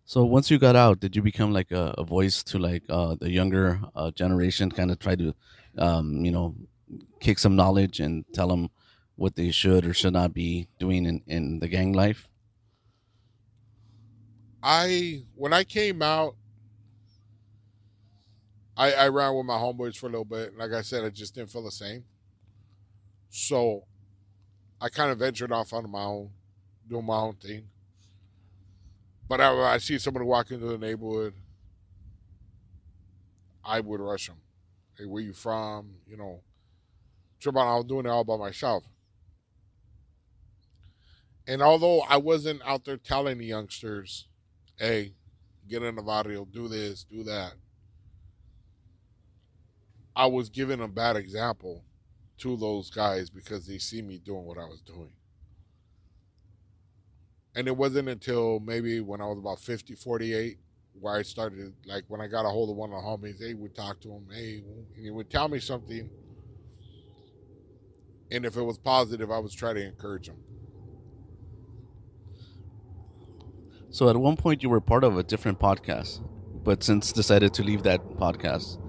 So 0.04 0.26
once 0.26 0.52
you 0.52 0.60
got 0.60 0.76
out, 0.76 1.00
did 1.00 1.16
you 1.16 1.22
become 1.22 1.54
like 1.54 1.72
a, 1.72 1.96
a 1.98 2.04
voice 2.04 2.44
to 2.44 2.60
like 2.60 2.84
uh, 2.90 3.16
the 3.16 3.32
younger 3.32 3.80
uh, 3.96 4.12
generation? 4.12 4.70
Kind 4.70 4.92
of 4.92 5.00
try 5.00 5.16
to, 5.16 5.34
um, 5.78 6.26
you 6.26 6.32
know, 6.32 6.56
kick 7.22 7.40
some 7.40 7.56
knowledge 7.56 8.00
and 8.00 8.26
tell 8.34 8.50
them 8.50 8.70
what 9.16 9.36
they 9.36 9.52
should 9.52 9.86
or 9.86 9.94
should 9.94 10.14
not 10.14 10.34
be 10.34 10.68
doing 10.80 11.06
in, 11.06 11.24
in 11.28 11.60
the 11.60 11.68
gang 11.68 11.94
life. 11.94 12.28
I 14.64 15.24
when 15.36 15.54
I 15.54 15.64
came 15.64 16.02
out, 16.02 16.36
I, 18.78 18.94
I 18.94 19.08
ran 19.10 19.36
with 19.36 19.46
my 19.46 19.58
homeboys 19.58 19.98
for 19.98 20.08
a 20.08 20.10
little 20.10 20.26
bit. 20.26 20.58
Like 20.58 20.72
I 20.72 20.82
said, 20.82 21.04
I 21.04 21.10
just 21.10 21.36
didn't 21.36 21.50
feel 21.50 21.64
the 21.64 21.72
same. 21.72 22.04
So 23.30 23.84
I 24.80 24.90
kind 24.90 25.12
of 25.12 25.20
ventured 25.20 25.52
off 25.52 25.74
on 25.74 25.90
my 25.90 26.04
own, 26.04 26.32
doing 26.88 27.06
my 27.06 27.18
own 27.18 27.36
thing. 27.36 27.68
But 29.28 29.40
I, 29.40 29.74
I 29.74 29.78
see 29.78 29.98
somebody 29.98 30.26
walk 30.26 30.52
into 30.52 30.66
the 30.66 30.78
neighborhood, 30.78 31.34
I 33.64 33.80
would 33.80 34.00
rush 34.00 34.28
them. 34.28 34.38
Hey, 34.98 35.06
where 35.06 35.24
you 35.24 35.34
from? 35.34 35.96
You 36.08 36.18
know, 36.18 36.42
trip 37.40 37.56
on, 37.56 37.68
I 37.68 37.76
was 37.76 37.86
doing 37.86 38.06
it 38.06 38.10
all 38.10 38.24
by 38.24 38.38
myself. 38.38 38.84
And 41.48 41.62
although 41.62 42.02
I 42.02 42.18
wasn't 42.18 42.62
out 42.66 42.86
there 42.86 42.98
telling 42.98 43.38
the 43.38 43.46
youngsters, 43.46 44.28
hey, 44.82 45.14
get 45.70 45.84
in 45.84 45.96
the 45.96 46.02
barrio, 46.02 46.44
do 46.44 46.68
this, 46.68 47.04
do 47.04 47.24
that, 47.24 47.54
I 50.16 50.26
was 50.26 50.50
giving 50.50 50.82
a 50.82 50.88
bad 50.88 51.16
example 51.16 51.84
to 52.40 52.58
those 52.58 52.90
guys 52.90 53.30
because 53.30 53.68
they 53.68 53.78
see 53.78 54.02
me 54.02 54.18
doing 54.18 54.44
what 54.44 54.58
I 54.58 54.66
was 54.66 54.82
doing. 54.82 55.14
And 57.54 57.68
it 57.68 57.78
wasn't 57.78 58.10
until 58.10 58.60
maybe 58.60 59.02
when 59.02 59.22
I 59.22 59.26
was 59.26 59.38
about 59.38 59.60
50, 59.60 59.94
48, 59.94 60.58
where 61.00 61.16
I 61.16 61.22
started, 61.22 61.74
like 61.86 62.06
when 62.08 62.20
I 62.20 62.26
got 62.26 62.48
a 62.48 62.50
hold 62.50 62.72
of 62.72 62.76
one 62.76 62.92
of 62.92 63.04
the 63.04 63.08
homies, 63.08 63.38
they 63.38 63.54
would 63.54 63.76
talk 63.76 64.02
to 64.02 64.10
him, 64.10 64.26
hey, 64.34 64.64
he 65.00 65.12
would 65.12 65.30
tell 65.30 65.48
me 65.48 65.60
something. 65.60 66.10
And 68.32 68.46
if 68.46 68.58
it 68.58 68.64
was 68.64 68.80
positive, 68.80 69.30
I 69.30 69.38
was 69.38 69.54
trying 69.54 69.76
to 69.76 69.86
encourage 69.86 70.28
him. 70.28 70.38
So 73.92 74.10
at 74.10 74.16
one 74.16 74.38
point, 74.38 74.64
you 74.64 74.70
were 74.70 74.80
part 74.80 75.04
of 75.04 75.18
a 75.18 75.24
different 75.24 75.60
podcast, 75.60 76.22
but 76.64 76.82
since 76.82 77.12
decided 77.12 77.54
to 77.56 77.64
leave 77.64 77.84
that 77.84 78.02
podcast, 78.18 78.80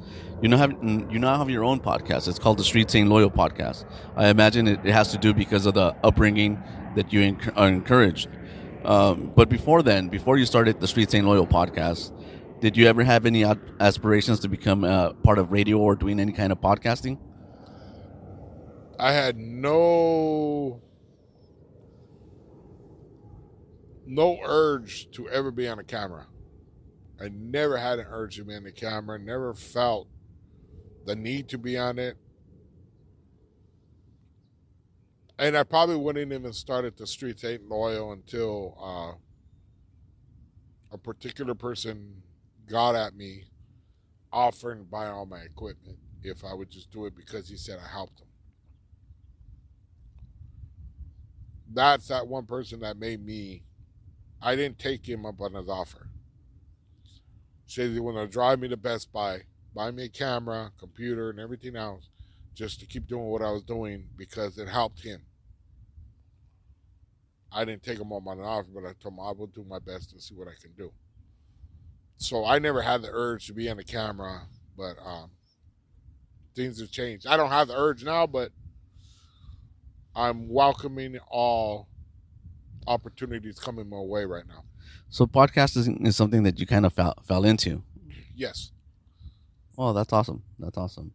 you 0.41 0.49
now 0.49 0.59
have 0.59 0.73
you 0.81 1.19
now 1.19 1.37
have 1.39 1.51
your 1.51 1.65
own 1.65 1.81
podcast. 1.81 2.29
It's 2.29 2.39
called 2.39 2.59
the 2.59 2.65
Streets 2.65 2.95
Ain't 2.95 3.09
Loyal 3.09 3.31
podcast. 3.31 3.85
I 4.15 4.29
imagine 4.29 4.69
it, 4.69 4.79
it 4.85 4.93
has 4.93 5.11
to 5.11 5.19
do 5.19 5.35
because 5.35 5.67
of 5.67 5.75
the 5.75 5.97
upbringing 6.05 6.63
that 6.95 7.13
you 7.13 7.37
are 7.57 7.69
encouraged. 7.69 8.29
Um, 8.85 9.33
but 9.35 9.49
before 9.49 9.83
then, 9.83 10.09
before 10.09 10.39
you 10.39 10.47
started 10.47 10.79
the 10.79 10.87
Streets 10.87 11.15
Ain't 11.15 11.27
Loyal 11.27 11.49
podcast, 11.49 12.13
did 12.61 12.77
you 12.77 12.87
ever 12.87 13.03
have 13.03 13.27
any 13.27 13.45
aspirations 13.81 14.39
to 14.41 14.49
become 14.49 14.85
a 14.85 15.15
part 15.25 15.39
of 15.39 15.51
radio 15.51 15.79
or 15.79 15.97
doing 15.97 16.21
any 16.21 16.31
kind 16.31 16.53
of 16.53 16.61
podcasting? 16.61 17.19
I 19.01 19.11
had 19.11 19.37
no 19.37 20.81
no 24.07 24.39
urge 24.45 25.11
to 25.13 25.29
ever 25.29 25.51
be 25.51 25.69
on 25.69 25.79
a 25.79 25.85
camera. 25.85 26.27
I 27.21 27.29
never 27.29 27.77
had 27.77 27.99
an 27.99 28.07
urge 28.09 28.37
to 28.37 28.45
be 28.45 28.55
on 28.55 28.65
the 28.65 28.73
camera, 28.73 29.19
never 29.19 29.55
felt 29.55 30.09
the 31.07 31.15
need 31.15 31.49
to 31.51 31.59
be 31.59 31.79
on 31.79 31.99
it. 31.99 32.17
And 35.39 35.57
I 35.57 35.65
probably 35.65 35.97
wouldn't 35.97 36.33
even 36.33 36.53
start 36.53 36.85
at 36.85 36.97
the 36.97 37.07
streets 37.07 37.45
ain't 37.45 37.69
loyal 37.69 38.13
until 38.13 38.77
uh, 38.81 39.13
a 40.93 40.99
particular 40.99 41.55
person 41.55 42.23
got 42.69 42.95
at 42.95 43.15
me 43.15 43.45
offering 44.33 44.79
to 44.79 44.85
buy 44.85 45.09
all 45.09 45.27
my 45.27 45.41
equipment 45.41 45.99
if 46.23 46.45
I 46.45 46.55
would 46.55 46.71
just 46.71 46.91
do 46.91 47.07
it 47.07 47.17
because 47.17 47.49
he 47.49 47.57
said 47.57 47.79
I 47.85 47.89
helped 47.89 48.21
him. 48.21 48.29
That's 51.73 52.09
that 52.09 52.27
one 52.27 52.47
person 52.47 52.81
that 52.81 52.97
made 52.99 53.25
me. 53.25 53.65
I 54.43 54.57
didn't 54.57 54.81
take 54.81 55.09
him 55.09 55.25
up 55.25 55.41
on 55.41 55.55
his 55.55 55.69
offer. 55.69 56.09
Said 57.67 57.91
he 57.91 58.01
want 58.01 58.17
to 58.17 58.27
drive 58.27 58.59
me 58.59 58.69
to 58.69 58.77
Best 58.77 59.13
Buy, 59.13 59.43
buy 59.75 59.93
me 59.93 60.05
a 60.05 60.09
camera, 60.09 60.73
computer, 60.79 61.31
and 61.31 61.39
everything 61.39 61.77
else, 61.77 62.09
just 62.53 62.81
to 62.81 62.87
keep 62.87 63.07
doing 63.07 63.27
what 63.27 63.41
I 63.41 63.51
was 63.53 63.63
doing 63.63 64.09
because 64.17 64.59
it 64.59 64.69
helped 64.69 65.01
him. 65.03 65.23
I 67.53 67.65
didn't 67.65 67.85
take 67.85 68.01
him 68.01 68.13
up 68.13 68.27
on 68.27 68.39
an 68.39 68.45
offer, 68.45 68.69
but 68.75 68.85
I 68.85 68.95
told 69.01 69.15
him 69.15 69.21
I 69.21 69.31
will 69.31 69.47
do 69.47 69.65
my 69.69 69.79
best 69.79 70.11
to 70.11 70.21
see 70.21 70.35
what 70.35 70.49
I 70.49 70.61
can 70.61 70.73
do. 70.73 70.93
So 72.17 72.45
I 72.45 72.59
never 72.59 72.83
had 72.83 73.03
the 73.03 73.11
urge 73.13 73.47
to 73.47 73.53
be 73.53 73.69
on 73.69 73.77
the 73.77 73.85
camera, 73.85 74.43
but 74.77 74.97
um, 75.05 75.31
things 76.57 76.81
have 76.81 76.91
changed. 76.91 77.27
I 77.27 77.37
don't 77.37 77.51
have 77.51 77.69
the 77.69 77.77
urge 77.77 78.05
now, 78.05 78.27
but 78.27 78.51
I'm 80.17 80.49
welcoming 80.49 81.19
all 81.31 81.89
opportunities 82.87 83.59
coming 83.59 83.89
my 83.89 84.01
way 84.01 84.25
right 84.25 84.47
now. 84.47 84.65
So 85.09 85.27
podcasting 85.27 86.07
is 86.07 86.17
something 86.17 86.43
that 86.43 86.59
you 86.59 86.67
kind 86.67 86.87
of 86.87 86.93
fell, 86.93 87.15
fell 87.25 87.45
into. 87.45 87.83
Yes. 88.35 88.73
Oh, 89.77 89.93
that's 89.93 90.13
awesome. 90.13 90.43
That's 90.59 90.77
awesome. 90.77 91.13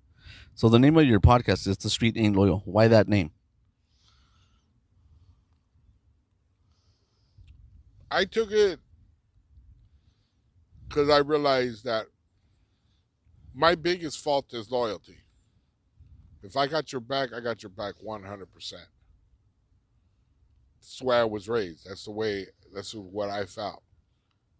So 0.55 0.69
the 0.69 0.79
name 0.79 0.97
of 0.97 1.05
your 1.05 1.19
podcast 1.19 1.67
is 1.67 1.77
The 1.77 1.89
Street 1.89 2.15
Ain't 2.17 2.35
Loyal. 2.35 2.61
Why 2.65 2.87
that 2.87 3.07
name? 3.07 3.31
I 8.09 8.25
took 8.25 8.51
it 8.51 8.79
because 10.87 11.09
I 11.09 11.17
realized 11.17 11.83
that 11.85 12.07
my 13.53 13.75
biggest 13.75 14.23
fault 14.23 14.53
is 14.53 14.71
loyalty. 14.71 15.17
If 16.43 16.55
I 16.55 16.67
got 16.67 16.91
your 16.91 17.01
back, 17.01 17.33
I 17.33 17.39
got 17.39 17.63
your 17.63 17.69
back 17.71 17.95
100%. 18.05 18.73
That's 20.87 20.99
the 20.99 21.05
way 21.05 21.17
I 21.17 21.25
was 21.25 21.49
raised. 21.49 21.85
That's 21.85 22.05
the 22.05 22.11
way, 22.11 22.45
that's 22.73 22.93
what 22.93 23.29
I 23.29 23.45
felt. 23.45 23.83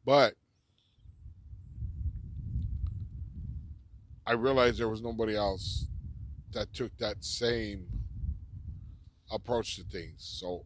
But 0.04 0.34
I 4.26 4.34
realized 4.34 4.78
there 4.78 4.90
was 4.90 5.02
nobody 5.02 5.38
else 5.38 5.88
that 6.52 6.74
took 6.74 6.92
that 6.98 7.24
same 7.24 7.88
approach 9.32 9.78
to 9.78 9.84
things. 9.84 10.16
So 10.18 10.66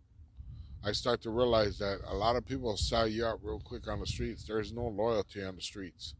I 0.84 0.94
start 0.94 1.22
to 1.22 1.30
realize 1.30 1.77
that 1.77 2.00
a 2.08 2.15
lot 2.15 2.36
of 2.36 2.44
people 2.44 2.75
sell 2.75 3.08
you 3.08 3.27
out 3.27 3.39
real 3.44 3.62
quick 3.63 3.88
on 3.88 4.00
the 4.00 4.08
streets. 4.08 4.44
There's 4.44 4.74
no 4.74 4.88
loyalty 4.88 5.44
on 5.44 5.58
the 5.58 5.62
streets. 5.62 6.15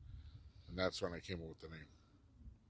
And 0.70 0.78
that's 0.78 1.02
when 1.02 1.14
I 1.14 1.20
came 1.20 1.42
up 1.42 1.50
with 1.50 1.62
the 1.62 1.70
name. 1.70 1.88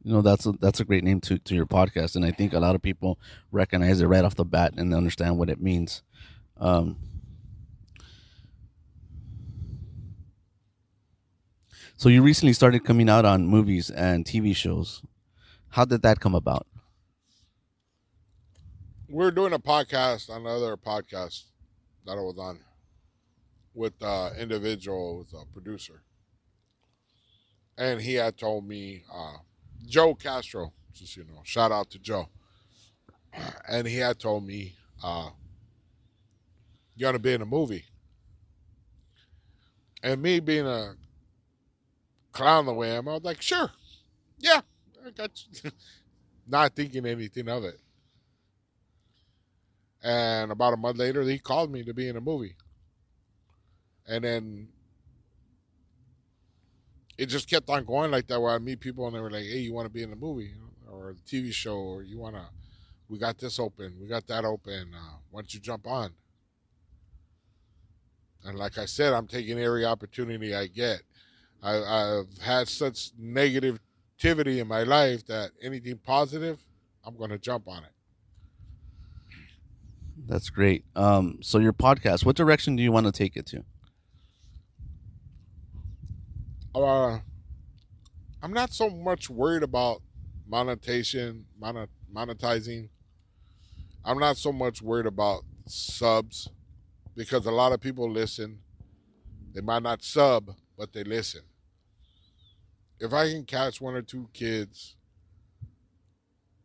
You 0.03 0.13
know, 0.13 0.21
that's 0.21 0.45
a, 0.45 0.53
that's 0.53 0.79
a 0.79 0.85
great 0.85 1.03
name 1.03 1.19
to, 1.21 1.37
to 1.37 1.53
your 1.53 1.65
podcast. 1.65 2.15
And 2.15 2.23
I 2.23 2.31
think 2.31 2.53
a 2.53 2.59
lot 2.61 2.75
of 2.75 2.81
people 2.81 3.19
recognize 3.51 3.99
it 3.99 4.07
right 4.07 4.23
off 4.23 4.35
the 4.35 4.45
bat 4.45 4.75
and 4.77 4.93
understand 4.93 5.37
what 5.37 5.49
it 5.49 5.61
means. 5.61 6.01
Um, 6.61 6.95
so 11.97 12.07
you 12.07 12.21
recently 12.21 12.53
started 12.53 12.85
coming 12.85 13.09
out 13.09 13.25
on 13.25 13.47
movies 13.47 13.89
and 13.89 14.23
TV 14.23 14.55
shows. 14.55 15.01
How 15.69 15.85
did 15.85 16.03
that 16.03 16.19
come 16.19 16.35
about? 16.35 16.67
We're 19.09 19.31
doing 19.31 19.53
a 19.53 19.59
podcast, 19.59 20.29
on 20.29 20.41
another 20.41 20.77
podcast 20.77 21.45
that 22.05 22.17
I 22.17 22.21
was 22.21 22.37
on 22.37 22.59
with 23.73 23.93
uh 24.01 24.29
individual 24.37 25.17
with 25.17 25.33
a 25.33 25.45
producer. 25.51 26.03
And 27.77 27.99
he 28.01 28.15
had 28.15 28.37
told 28.37 28.67
me, 28.67 29.03
uh, 29.11 29.37
Joe 29.87 30.13
Castro, 30.13 30.73
just 30.93 31.17
you 31.17 31.23
know, 31.23 31.41
shout 31.43 31.71
out 31.71 31.89
to 31.91 31.99
Joe. 31.99 32.29
And 33.67 33.87
he 33.87 33.97
had 33.97 34.19
told 34.19 34.45
me, 34.45 34.75
uh, 35.01 35.29
you 37.01 37.07
gotta 37.07 37.17
be 37.17 37.33
in 37.33 37.41
a 37.41 37.45
movie. 37.47 37.83
And 40.03 40.21
me 40.21 40.39
being 40.39 40.67
a 40.67 40.93
clown 42.31 42.67
the 42.67 42.73
way 42.75 42.91
I 42.91 42.97
am, 42.97 43.07
I 43.07 43.13
was 43.13 43.23
like, 43.23 43.41
sure. 43.41 43.71
Yeah, 44.37 44.61
I 45.03 45.09
got 45.09 45.31
you. 45.63 45.71
Not 46.47 46.75
thinking 46.75 47.07
anything 47.07 47.49
of 47.49 47.63
it. 47.63 47.79
And 50.03 50.51
about 50.51 50.73
a 50.73 50.77
month 50.77 50.97
later, 50.97 51.23
he 51.23 51.39
called 51.39 51.71
me 51.71 51.83
to 51.85 51.93
be 51.93 52.07
in 52.07 52.17
a 52.17 52.21
movie. 52.21 52.55
And 54.07 54.23
then 54.23 54.67
it 57.17 57.25
just 57.27 57.49
kept 57.49 57.67
on 57.67 57.83
going 57.83 58.11
like 58.11 58.27
that 58.27 58.39
where 58.39 58.53
I 58.53 58.59
meet 58.59 58.79
people 58.79 59.07
and 59.07 59.15
they 59.15 59.19
were 59.21 59.31
like, 59.31 59.45
hey, 59.45 59.57
you 59.57 59.73
want 59.73 59.87
to 59.87 59.93
be 59.93 60.03
in 60.03 60.13
a 60.13 60.15
movie 60.15 60.53
or 60.87 61.11
a 61.11 61.13
TV 61.15 61.51
show 61.51 61.77
or 61.77 62.03
you 62.03 62.19
want 62.19 62.35
to, 62.35 62.45
we 63.09 63.17
got 63.17 63.39
this 63.39 63.57
open, 63.57 63.95
we 63.99 64.07
got 64.07 64.27
that 64.27 64.45
open. 64.45 64.91
Uh, 64.95 65.17
why 65.31 65.41
don't 65.41 65.51
you 65.51 65.59
jump 65.59 65.87
on? 65.87 66.11
And 68.45 68.57
like 68.57 68.77
I 68.77 68.85
said, 68.85 69.13
I'm 69.13 69.27
taking 69.27 69.59
every 69.59 69.85
opportunity 69.85 70.55
I 70.55 70.67
get. 70.67 71.01
I, 71.61 71.77
I've 71.77 72.37
had 72.41 72.67
such 72.67 73.11
negativity 73.19 73.79
in 74.59 74.67
my 74.67 74.83
life 74.83 75.25
that 75.27 75.51
anything 75.61 75.97
positive, 75.97 76.59
I'm 77.05 77.15
going 77.15 77.29
to 77.29 77.37
jump 77.37 77.67
on 77.67 77.83
it. 77.83 77.91
That's 80.27 80.49
great. 80.49 80.85
Um, 80.95 81.39
so 81.41 81.59
your 81.59 81.73
podcast, 81.73 82.25
what 82.25 82.35
direction 82.35 82.75
do 82.75 82.83
you 82.83 82.91
want 82.91 83.05
to 83.05 83.11
take 83.11 83.35
it 83.35 83.45
to? 83.47 83.63
Uh, 86.73 87.19
I'm 88.41 88.53
not 88.53 88.73
so 88.73 88.89
much 88.89 89.29
worried 89.29 89.63
about 89.63 90.01
monetization, 90.47 91.45
monet, 91.59 91.87
monetizing. 92.13 92.89
I'm 94.03 94.19
not 94.19 94.37
so 94.37 94.51
much 94.51 94.81
worried 94.81 95.05
about 95.05 95.43
subs 95.67 96.49
because 97.15 97.45
a 97.45 97.51
lot 97.51 97.71
of 97.71 97.81
people 97.81 98.09
listen. 98.09 98.59
They 99.53 99.61
might 99.61 99.83
not 99.83 100.03
sub, 100.03 100.51
but 100.77 100.93
they 100.93 101.03
listen. 101.03 101.41
If 102.99 103.13
I 103.13 103.29
can 103.29 103.45
catch 103.45 103.81
one 103.81 103.95
or 103.95 104.01
two 104.01 104.29
kids 104.33 104.95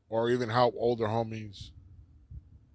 or 0.08 0.30
even 0.30 0.48
help 0.48 0.74
older 0.78 1.06
homies 1.06 1.70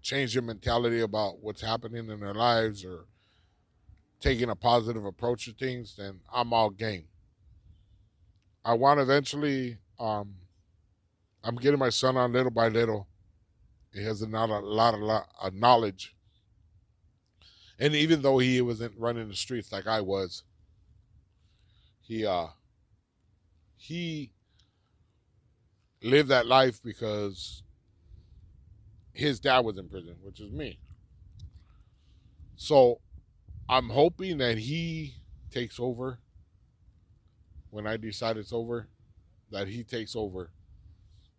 change 0.01 0.33
their 0.33 0.41
mentality 0.41 1.01
about 1.01 1.41
what's 1.41 1.61
happening 1.61 2.09
in 2.09 2.19
their 2.19 2.33
lives 2.33 2.83
or 2.83 3.05
taking 4.19 4.49
a 4.49 4.55
positive 4.55 5.05
approach 5.05 5.45
to 5.45 5.53
things, 5.53 5.95
then 5.95 6.19
I'm 6.33 6.53
all 6.53 6.69
game. 6.69 7.05
I 8.63 8.73
want 8.73 8.99
eventually. 8.99 9.77
Um, 9.99 10.35
I'm 11.43 11.55
getting 11.55 11.79
my 11.79 11.89
son 11.89 12.17
on 12.17 12.33
little 12.33 12.51
by 12.51 12.67
little. 12.67 13.07
He 13.93 14.03
has 14.03 14.21
a 14.21 14.27
lot, 14.27 14.49
a 14.49 14.59
lot, 14.59 14.93
a 14.93 14.97
lot 14.97 15.27
of 15.41 15.53
knowledge, 15.53 16.15
and 17.81 17.95
even 17.95 18.21
though 18.21 18.37
he 18.37 18.61
wasn't 18.61 18.93
running 18.95 19.27
the 19.27 19.35
streets 19.35 19.71
like 19.71 19.87
I 19.87 20.01
was, 20.01 20.43
he 21.99 22.27
uh, 22.27 22.47
he 23.75 24.31
lived 26.03 26.29
that 26.29 26.45
life 26.45 26.79
because 26.83 27.63
his 29.13 29.39
dad 29.39 29.65
was 29.65 29.79
in 29.79 29.89
prison, 29.89 30.15
which 30.21 30.39
is 30.39 30.51
me. 30.51 30.77
So 32.55 33.01
I'm 33.67 33.89
hoping 33.89 34.37
that 34.37 34.59
he 34.59 35.15
takes 35.49 35.79
over 35.79 36.19
when 37.71 37.87
I 37.87 37.97
decide 37.97 38.37
it's 38.37 38.53
over, 38.53 38.89
that 39.49 39.67
he 39.67 39.83
takes 39.83 40.15
over 40.15 40.51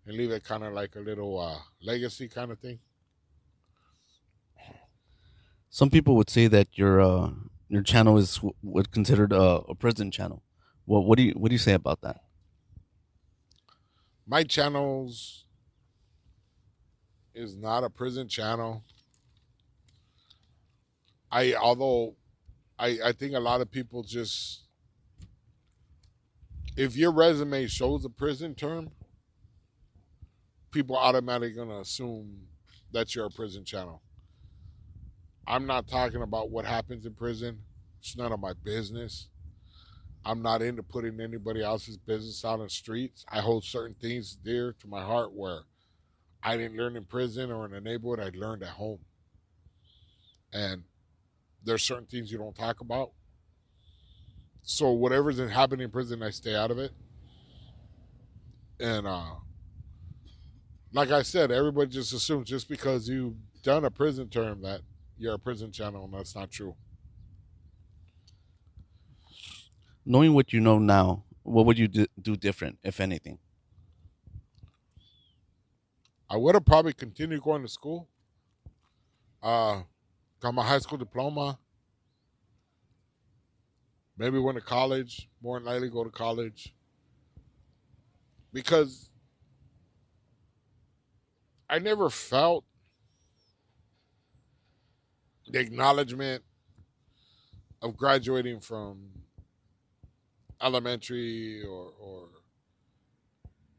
and 0.07 0.17
leave 0.17 0.33
it 0.33 0.43
kind 0.43 0.65
of 0.65 0.73
like 0.73 0.97
a 0.97 1.01
little 1.01 1.39
uh, 1.39 1.59
legacy 1.81 2.27
kind 2.27 2.51
of 2.51 2.59
thing. 2.59 2.81
Some 5.73 5.89
people 5.89 6.17
would 6.17 6.29
say 6.29 6.49
that 6.49 6.69
your 6.77 7.01
uh, 7.01 7.31
your 7.71 7.83
channel 7.83 8.19
is 8.19 8.37
what 8.61 8.91
considered 8.91 9.33
a, 9.33 9.63
a 9.71 9.75
prison 9.75 10.11
channel. 10.11 10.43
What 10.85 11.07
what 11.07 11.17
do 11.17 11.25
you 11.25 11.33
what 11.33 11.49
do 11.49 11.55
you 11.55 11.59
say 11.59 11.73
about 11.73 12.03
that? 12.03 12.21
My 14.27 14.45
channels 14.45 15.47
is 17.35 17.57
not 17.57 17.85
a 17.85 17.89
prison 17.89 18.29
channel. 18.29 18.85
I 21.31 21.55
although 21.55 22.17
I 22.79 22.99
I 23.07 23.13
think 23.13 23.33
a 23.33 23.41
lot 23.41 23.63
of 23.63 23.71
people 23.71 24.03
just 24.03 24.65
if 26.77 26.99
your 26.99 27.13
resume 27.13 27.67
shows 27.67 28.05
a 28.05 28.11
prison 28.11 28.55
term, 28.55 28.91
people 30.71 30.99
automatically 30.99 31.55
gonna 31.55 31.81
assume 31.81 32.49
that's 32.93 33.15
your 33.15 33.31
prison 33.31 33.65
channel. 33.65 34.03
I'm 35.47 35.67
not 35.67 35.89
talking 35.89 36.23
about 36.23 36.51
what 36.51 36.65
happens 36.65 37.05
in 37.07 37.15
prison. 37.15 37.59
It's 38.01 38.17
none 38.17 38.33
of 38.33 38.41
my 38.41 38.53
business. 38.65 39.29
I'm 40.25 40.41
not 40.41 40.63
into 40.63 40.83
putting 40.83 41.21
anybody 41.21 41.63
else's 41.63 41.97
business 41.97 42.45
out 42.45 42.61
on 42.61 42.67
the 42.67 42.71
streets. 42.71 43.25
I 43.29 43.41
hold 43.41 43.65
certain 43.65 43.97
things 44.01 44.37
dear 44.37 44.75
to 44.81 44.87
my 44.87 45.03
heart 45.03 45.33
where 45.33 45.63
I 46.43 46.57
didn't 46.57 46.77
learn 46.77 46.97
in 46.97 47.05
prison 47.05 47.51
or 47.51 47.67
in 47.67 47.75
a 47.75 47.81
neighborhood, 47.81 48.21
I 48.21 48.37
learned 48.37 48.63
at 48.63 48.71
home. 48.71 49.01
And 50.53 50.85
there's 51.65 51.83
certain 51.83 52.07
things 52.07 52.31
you 52.31 52.39
don't 52.39 52.57
talk 52.57 52.81
about. 52.81 53.11
So 54.63 54.91
whatever's 54.91 55.39
happening 55.51 55.85
in 55.85 55.91
prison, 55.91 56.23
I 56.23 56.31
stay 56.31 56.55
out 56.55 56.71
of 56.71 56.79
it. 56.79 56.93
And 58.79 59.07
uh 59.07 59.35
like 60.93 61.11
I 61.11 61.23
said, 61.23 61.51
everybody 61.51 61.91
just 61.91 62.13
assumes 62.13 62.49
just 62.49 62.69
because 62.69 63.09
you've 63.09 63.35
done 63.63 63.85
a 63.85 63.91
prison 63.91 64.29
term 64.29 64.61
that 64.63 64.83
you're 65.23 65.35
a 65.35 65.39
prison 65.39 65.71
channel, 65.71 66.05
and 66.05 66.13
that's 66.13 66.35
not 66.35 66.51
true. 66.51 66.75
Knowing 70.05 70.35
what 70.35 70.53
you 70.53 70.59
know 70.59 70.81
now, 70.81 71.23
what 71.45 71.65
would 71.65 71.79
you 71.79 71.87
do, 71.87 72.37
different, 72.37 72.79
if 72.83 72.99
anything? 73.01 73.39
I 76.29 76.37
would 76.37 76.57
have 76.57 76.65
probably 76.65 76.93
continued 76.93 77.41
going 77.43 77.63
to 77.63 77.69
school. 77.69 78.09
Uh, 79.41 79.83
got 80.41 80.55
my 80.55 80.65
high 80.65 80.79
school 80.79 80.99
diploma. 80.99 81.59
Maybe 84.17 84.39
went 84.41 84.59
to 84.59 84.65
college. 84.65 85.29
More 85.41 85.59
than 85.61 85.67
likely, 85.67 85.89
go 85.89 86.03
to 86.03 86.11
college. 86.11 86.75
Because 88.53 89.11
I 91.71 91.79
never 91.79 92.11
felt 92.11 92.65
the 95.49 95.61
acknowledgement 95.61 96.43
of 97.81 97.97
graduating 97.97 98.61
from 98.61 99.09
elementary 100.63 101.65
or, 101.65 101.93
or 101.99 102.29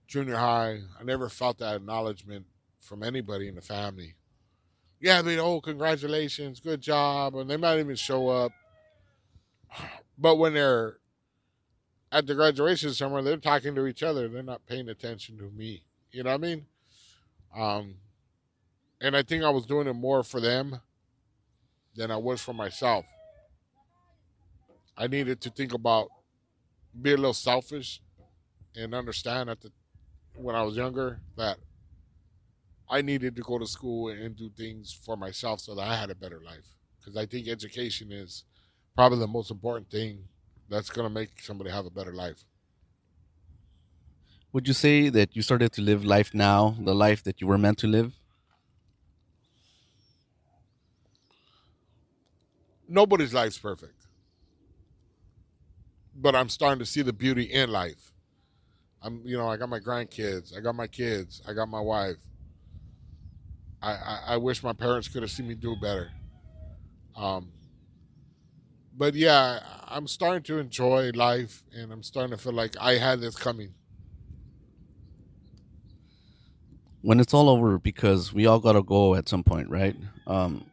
junior 0.08 0.36
high. 0.36 0.80
I 1.00 1.04
never 1.04 1.30
felt 1.30 1.60
that 1.60 1.78
acknowledgement 1.78 2.46
from 2.80 3.02
anybody 3.02 3.48
in 3.48 3.56
the 3.56 3.62
family. 3.62 4.16
Yeah, 5.00 5.20
I 5.20 5.22
mean, 5.22 5.40
oh, 5.40 5.62
congratulations, 5.62 6.60
good 6.60 6.82
job. 6.82 7.36
And 7.36 7.50
they 7.50 7.58
might 7.58 7.80
even 7.80 7.96
show 7.96 8.30
up. 8.30 8.52
But 10.18 10.36
when 10.36 10.54
they're 10.54 10.98
at 12.12 12.28
the 12.28 12.36
graduation 12.36 12.94
somewhere, 12.94 13.24
they're 13.24 13.38
talking 13.38 13.74
to 13.76 13.88
each 13.88 14.04
other. 14.04 14.28
They're 14.28 14.44
not 14.44 14.66
paying 14.68 14.90
attention 14.90 15.38
to 15.40 15.50
me. 15.50 15.84
You 16.12 16.24
know 16.24 16.30
what 16.30 16.36
I 16.36 16.48
mean? 16.48 16.66
Um, 17.56 17.96
and 19.02 19.18
I 19.18 19.24
think 19.24 19.44
I 19.44 19.50
was 19.50 19.66
doing 19.66 19.88
it 19.88 19.94
more 19.94 20.24
for 20.24 20.40
them 20.40 20.80
than 21.96 22.12
I 22.12 22.18
was 22.18 22.42
for 22.42 22.54
myself. 22.54 23.06
I 24.98 25.08
needed 25.08 25.42
to 25.42 25.50
think 25.50 25.74
about 25.74 26.10
be 27.02 27.14
a 27.14 27.18
little 27.18 27.34
selfish 27.34 28.02
and 28.76 28.94
understand 28.94 29.50
that 29.50 29.62
the, 29.62 29.72
when 30.36 30.56
I 30.56 30.62
was 30.62 30.76
younger 30.76 31.20
that 31.38 31.58
I 32.90 33.02
needed 33.02 33.36
to 33.36 33.42
go 33.42 33.58
to 33.58 33.66
school 33.66 34.10
and 34.10 34.36
do 34.36 34.50
things 34.50 34.94
for 34.94 35.18
myself 35.18 35.62
so 35.62 35.74
that 35.76 35.88
I 35.88 35.96
had 35.96 36.12
a 36.12 36.16
better 36.16 36.42
life. 36.46 36.68
Because 37.00 37.18
I 37.18 37.26
think 37.26 37.48
education 37.48 38.12
is 38.12 38.44
probably 38.96 39.20
the 39.20 39.28
most 39.28 39.50
important 39.50 39.90
thing 39.90 40.26
that's 40.70 40.90
going 40.90 41.08
to 41.08 41.14
make 41.14 41.42
somebody 41.42 41.72
have 41.72 41.86
a 41.86 41.90
better 41.90 42.14
life. 42.14 42.44
Would 44.52 44.68
you 44.68 44.74
say 44.74 45.10
that 45.10 45.36
you 45.36 45.42
started 45.42 45.72
to 45.74 45.82
live 45.82 46.06
life 46.06 46.34
now, 46.34 46.76
the 46.80 46.94
life 46.94 47.24
that 47.24 47.42
you 47.42 47.48
were 47.48 47.58
meant 47.58 47.80
to 47.80 47.88
live? 47.88 48.20
Nobody's 52.94 53.34
life's 53.34 53.58
perfect. 53.58 54.06
But 56.16 56.36
I'm 56.36 56.48
starting 56.48 56.78
to 56.78 56.86
see 56.86 57.02
the 57.02 57.12
beauty 57.12 57.42
in 57.44 57.72
life. 57.72 58.12
I'm, 59.02 59.22
you 59.26 59.36
know, 59.36 59.48
I 59.48 59.58
got 59.58 59.68
my 59.68 59.80
grandkids, 59.80 60.56
I 60.56 60.62
got 60.62 60.76
my 60.76 60.86
kids, 60.86 61.42
I 61.48 61.54
got 61.54 61.68
my 61.68 61.80
wife. 61.80 62.18
I, 63.82 63.92
I, 63.94 64.20
I 64.28 64.38
wish 64.38 64.62
my 64.62 64.74
parents 64.74 65.08
could 65.08 65.24
have 65.24 65.32
seen 65.32 65.48
me 65.48 65.56
do 65.56 65.76
better. 65.76 66.12
Um, 67.16 67.52
but 68.96 69.16
yeah, 69.16 69.62
I'm 69.88 70.08
starting 70.08 70.44
to 70.44 70.60
enjoy 70.60 71.10
life, 71.16 71.64
and 71.76 71.92
I'm 71.92 72.04
starting 72.04 72.38
to 72.38 72.42
feel 72.42 72.54
like 72.54 72.76
I 72.80 72.94
had 72.94 73.20
this 73.22 73.36
coming. 73.36 73.74
when 77.04 77.20
it's 77.20 77.34
all 77.34 77.50
over 77.50 77.78
because 77.78 78.34
we 78.34 78.46
all 78.46 78.60
gotta 78.60 78.82
go 78.82 79.14
at 79.14 79.28
some 79.28 79.44
point, 79.44 79.70
right? 79.70 79.96
Um, 80.26 80.66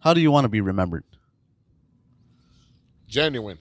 how 0.00 0.12
do 0.12 0.20
you 0.20 0.30
want 0.30 0.44
to 0.44 0.50
be 0.50 0.60
remembered? 0.60 1.04
Genuine. 3.06 3.58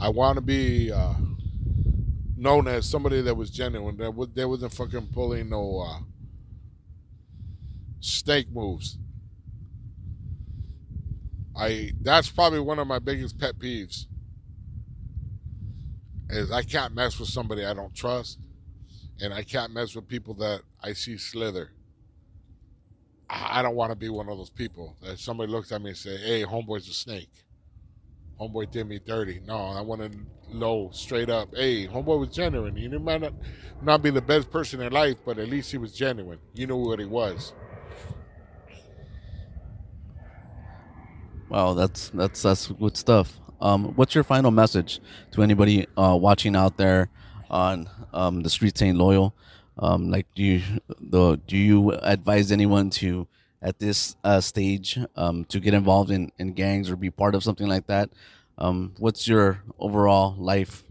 I 0.00 0.08
want 0.08 0.36
to 0.36 0.40
be 0.40 0.90
uh, 0.90 1.14
known 2.36 2.66
as 2.68 2.88
somebody 2.88 3.20
that 3.20 3.34
was 3.34 3.50
genuine. 3.50 3.96
That 3.98 4.14
was, 4.14 4.28
there 4.34 4.48
wasn't 4.48 4.72
fucking 4.72 5.08
pulling 5.12 5.50
no 5.50 5.80
uh, 5.80 6.00
snake 8.00 8.50
moves. 8.50 8.96
I 11.56 11.92
that's 12.00 12.30
probably 12.30 12.60
one 12.60 12.78
of 12.78 12.86
my 12.86 12.98
biggest 12.98 13.38
pet 13.38 13.58
peeves. 13.58 14.06
Is 16.30 16.50
I 16.50 16.62
can't 16.62 16.94
mess 16.94 17.18
with 17.18 17.28
somebody 17.28 17.66
I 17.66 17.74
don't 17.74 17.94
trust 17.94 18.38
and 19.20 19.34
I 19.34 19.42
can't 19.42 19.72
mess 19.72 19.94
with 19.94 20.08
people 20.08 20.34
that 20.34 20.62
I 20.82 20.92
see 20.94 21.18
slither. 21.18 21.70
I 23.32 23.62
don't 23.62 23.76
want 23.76 23.90
to 23.90 23.96
be 23.96 24.08
one 24.08 24.28
of 24.28 24.36
those 24.36 24.50
people 24.50 24.96
that 25.02 25.18
somebody 25.18 25.52
looks 25.52 25.70
at 25.72 25.80
me 25.80 25.90
and 25.90 25.98
say, 25.98 26.16
"Hey, 26.16 26.44
homeboy's 26.44 26.88
a 26.88 26.92
snake." 26.92 27.30
Homeboy 28.40 28.70
did 28.70 28.88
me 28.88 28.98
dirty. 28.98 29.40
No, 29.46 29.56
I 29.56 29.82
want 29.82 30.00
to 30.00 30.56
know 30.56 30.88
straight 30.92 31.28
up. 31.28 31.54
Hey, 31.54 31.86
homeboy 31.86 32.20
was 32.20 32.28
genuine. 32.30 32.76
You 32.76 32.88
know, 32.88 32.98
might 32.98 33.20
not 33.20 33.34
not 33.82 34.02
be 34.02 34.10
the 34.10 34.22
best 34.22 34.50
person 34.50 34.80
in 34.80 34.92
life, 34.92 35.18
but 35.24 35.38
at 35.38 35.48
least 35.48 35.70
he 35.70 35.78
was 35.78 35.92
genuine. 35.92 36.38
You 36.54 36.66
knew 36.66 36.76
what 36.76 36.98
he 36.98 37.04
was. 37.04 37.52
Wow, 41.50 41.74
that's 41.74 42.10
that's 42.10 42.42
that's 42.42 42.68
good 42.68 42.96
stuff. 42.96 43.38
Um, 43.60 43.92
what's 43.96 44.14
your 44.14 44.24
final 44.24 44.50
message 44.50 45.00
to 45.32 45.42
anybody 45.42 45.86
uh, 45.96 46.16
watching 46.18 46.56
out 46.56 46.78
there 46.78 47.10
on 47.50 47.90
um, 48.14 48.42
the 48.42 48.48
streets 48.48 48.80
ain't 48.80 48.96
loyal? 48.96 49.34
Um, 49.80 50.10
like, 50.10 50.26
do 50.34 50.42
you 50.42 50.62
the 51.00 51.40
do 51.46 51.56
you 51.56 51.92
advise 51.92 52.52
anyone 52.52 52.90
to 53.00 53.26
at 53.62 53.78
this 53.78 54.14
uh, 54.22 54.40
stage 54.40 54.98
um, 55.16 55.46
to 55.46 55.58
get 55.58 55.72
involved 55.72 56.10
in, 56.10 56.30
in 56.38 56.52
gangs 56.52 56.90
or 56.90 56.96
be 56.96 57.10
part 57.10 57.34
of 57.34 57.42
something 57.42 57.66
like 57.66 57.86
that? 57.86 58.10
Um, 58.58 58.92
what's 58.98 59.26
your 59.26 59.62
overall 59.78 60.34
life, 60.38 60.84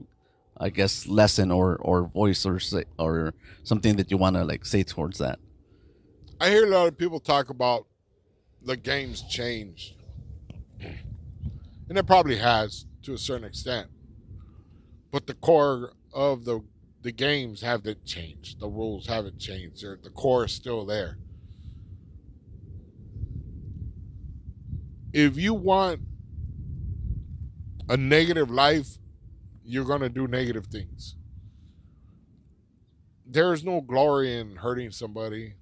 I 0.58 0.70
guess, 0.70 1.08
lesson 1.08 1.52
or 1.52 1.78
or 1.78 2.08
voice 2.08 2.48
or 2.48 2.60
say, 2.60 2.86
or 2.98 3.36
something 3.64 3.96
that 3.98 4.10
you 4.10 4.18
want 4.18 4.36
to 4.38 4.44
like 4.44 4.66
say 4.66 4.82
towards 4.82 5.20
that? 5.20 5.38
I 6.42 6.50
hear 6.50 6.66
a 6.66 6.70
lot 6.70 6.88
of 6.88 6.98
people 6.98 7.20
talk 7.20 7.52
about 7.52 7.86
the 8.64 8.76
game's 8.76 9.22
changed, 9.22 9.94
and 10.82 11.96
it 11.96 12.08
probably 12.08 12.38
has 12.38 12.86
to 13.04 13.14
a 13.14 13.20
certain 13.20 13.46
extent. 13.46 13.88
But 15.12 15.28
the 15.28 15.36
core 15.36 15.94
of 16.12 16.46
the 16.46 16.64
the 17.02 17.12
games 17.12 17.62
haven't 17.62 18.06
changed. 18.06 18.60
The 18.60 18.68
rules 18.68 19.08
haven't 19.08 19.40
changed. 19.40 19.82
They're, 19.82 20.00
the 20.02 20.10
core 20.10 20.46
is 20.46 20.52
still 20.52 20.86
there. 20.86 21.18
If 25.14 25.38
you 25.38 25.54
want 25.54 26.02
a 27.88 27.98
negative 27.98 28.52
life, 28.52 28.98
you're 29.64 29.86
going 29.86 30.02
to 30.02 30.10
do 30.10 30.28
negative 30.28 30.68
things. 30.68 31.16
There's 33.26 33.64
no 33.64 33.82
glory 33.82 34.36
in 34.36 34.58
hurting 34.58 34.92
somebody. 34.92 35.56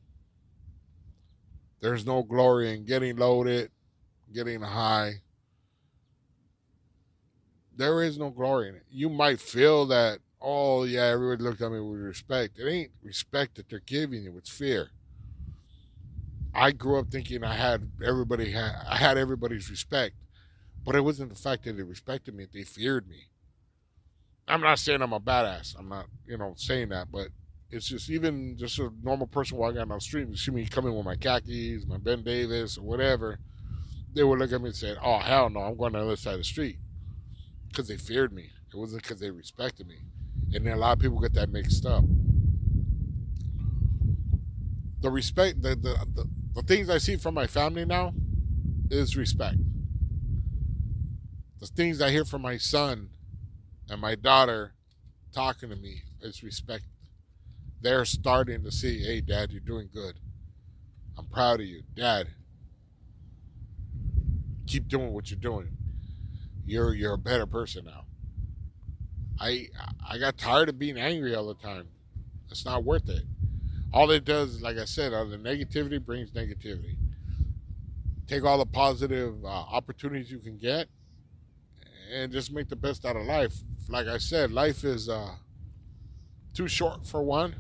There's 1.82 2.06
no 2.06 2.24
glory 2.24 2.74
in 2.74 2.86
getting 2.86 3.18
loaded, 3.18 3.72
getting 4.34 4.62
high. 4.62 5.22
There 7.76 8.02
is 8.02 8.18
no 8.18 8.32
glory 8.32 8.70
in 8.70 8.76
it. 8.76 8.86
You 8.90 9.10
might 9.10 9.40
feel 9.40 9.86
that 9.88 10.20
oh 10.42 10.84
yeah, 10.84 11.06
everybody 11.06 11.44
looked 11.44 11.62
at 11.62 11.72
me 11.72 11.80
with 11.80 12.00
respect. 12.00 12.60
It 12.60 12.70
ain't 12.70 12.92
respect 13.04 13.56
that 13.56 13.70
they're 13.70 13.80
giving 13.80 14.24
you; 14.24 14.38
it's 14.38 14.50
fear. 14.50 14.90
I 16.54 16.72
grew 16.72 17.00
up 17.00 17.10
thinking 17.12 17.44
I 17.44 17.54
had 17.54 17.92
everybody 18.06 18.52
had 18.52 18.74
I 18.88 18.98
had 18.98 19.18
everybody's 19.18 19.70
respect, 19.70 20.16
but 20.84 20.96
it 20.96 21.02
wasn't 21.02 21.30
the 21.30 21.36
fact 21.36 21.66
that 21.66 21.78
they 21.78 21.84
respected 21.84 22.36
me; 22.36 22.48
they 22.52 22.64
feared 22.64 23.08
me. 23.08 23.30
I'm 24.48 24.62
not 24.62 24.80
saying 24.80 25.02
I'm 25.02 25.14
a 25.14 25.20
badass. 25.20 25.78
I'm 25.78 25.90
not, 25.90 26.06
you 26.26 26.38
know, 26.38 26.54
saying 26.56 26.90
that, 26.90 27.12
but 27.12 27.28
it's 27.70 27.90
just 27.90 28.10
even 28.10 28.56
just 28.58 28.80
a 28.80 28.90
normal 29.04 29.28
person 29.28 29.58
walking 29.58 29.78
down 29.78 29.90
the 29.90 30.00
street 30.00 30.28
and 30.28 30.40
see 30.40 30.52
me 30.52 30.66
coming 30.66 30.96
with 30.96 31.06
my 31.06 31.18
khakis, 31.18 31.86
my 31.86 31.98
Ben 31.98 32.24
Davis, 32.24 32.78
or 32.78 32.84
whatever. 32.84 33.40
They 34.14 34.24
would 34.24 34.40
look 34.40 34.54
at 34.54 34.62
me 34.62 34.70
and 34.70 34.76
say, 34.76 34.96
"Oh 35.04 35.20
hell 35.20 35.50
no, 35.50 35.60
I'm 35.60 35.78
going 35.78 35.94
to 35.94 36.00
the 36.00 36.06
other 36.06 36.16
side 36.16 36.36
of 36.36 36.40
the 36.40 36.44
street," 36.46 36.78
because 37.68 37.88
they 37.88 37.98
feared 37.98 38.32
me. 38.32 38.52
It 38.74 38.78
wasn't 38.78 39.04
because 39.04 39.20
they 39.20 39.32
respected 39.32 39.88
me 39.88 39.98
and 40.54 40.66
then 40.66 40.74
a 40.74 40.78
lot 40.78 40.94
of 40.94 41.00
people 41.00 41.20
get 41.20 41.34
that 41.34 41.50
mixed 41.50 41.86
up. 41.86 42.04
the 45.08 45.12
respect, 45.12 45.62
the, 45.62 45.70
the, 45.70 46.06
the, 46.16 46.30
the 46.56 46.62
things 46.64 46.90
I 46.90 46.98
see 46.98 47.16
from 47.18 47.34
my 47.34 47.48
family 47.48 47.86
now 47.86 48.14
is 48.90 49.16
respect. 49.16 49.58
The 51.60 51.68
things 51.68 52.02
I 52.02 52.12
hear 52.12 52.26
from 52.26 52.42
my 52.42 52.58
son 52.58 53.10
and 53.90 54.02
my 54.02 54.16
daughter 54.16 54.74
talking 55.34 55.70
to 55.70 55.76
me 55.76 56.02
is 56.22 56.44
respect. 56.44 56.86
They're 57.82 58.06
starting 58.06 58.64
to 58.64 58.72
see, 58.72 59.04
hey, 59.04 59.22
dad, 59.22 59.52
you're 59.52 59.62
doing 59.62 59.90
good. 59.94 60.16
I'm 61.18 61.28
proud 61.28 61.62
of 61.62 61.68
you. 61.68 61.84
Dad, 61.96 62.28
keep 64.66 64.88
doing 64.88 65.14
what 65.14 65.30
you're 65.30 65.40
doing. 65.40 65.70
You're 66.66 66.94
you're 66.94 67.14
a 67.14 67.18
better 67.18 67.46
person 67.46 67.86
now. 67.86 68.07
I 69.40 69.68
I 70.08 70.18
got 70.18 70.38
tired 70.38 70.70
of 70.70 70.80
being 70.80 70.98
angry 70.98 71.36
all 71.36 71.48
the 71.48 71.56
time. 71.56 71.88
It's 72.50 72.66
not 72.66 72.84
worth 72.84 73.10
it. 73.10 73.24
All 73.94 74.10
it 74.12 74.26
does, 74.26 74.62
like 74.62 74.78
I 74.78 74.86
said, 74.86 75.14
all 75.14 75.26
the 75.28 75.38
negativity 75.38 76.04
brings 76.04 76.32
negativity. 76.32 76.98
Take 78.28 78.44
all 78.44 78.58
the 78.58 78.66
positive 78.66 79.44
uh, 79.46 79.48
opportunities 79.48 80.30
you 80.30 80.40
can 80.40 80.58
get, 80.58 80.88
and 82.14 82.32
just 82.32 82.52
make 82.52 82.68
the 82.68 82.76
best 82.76 83.06
out 83.06 83.16
of 83.16 83.26
life. 83.26 83.54
Like 83.90 84.08
I 84.08 84.18
said, 84.18 84.52
life 84.52 84.84
is 84.84 85.08
uh, 85.08 85.36
too 86.54 86.68
short 86.68 87.08
for 87.08 87.22
one, 87.24 87.56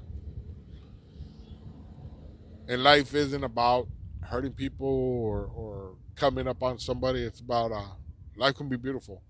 and 2.68 2.84
life 2.84 3.16
isn't 3.16 3.44
about 3.44 3.88
hurting 4.24 4.52
people 4.52 4.88
or, 4.88 5.46
or 5.56 5.96
coming 6.16 6.48
up 6.48 6.62
on 6.62 6.80
somebody. 6.80 7.24
It's 7.24 7.40
about 7.40 7.72
uh, 7.72 7.92
life 8.36 8.56
can 8.56 8.68
be 8.68 8.78
beautiful. 8.78 9.22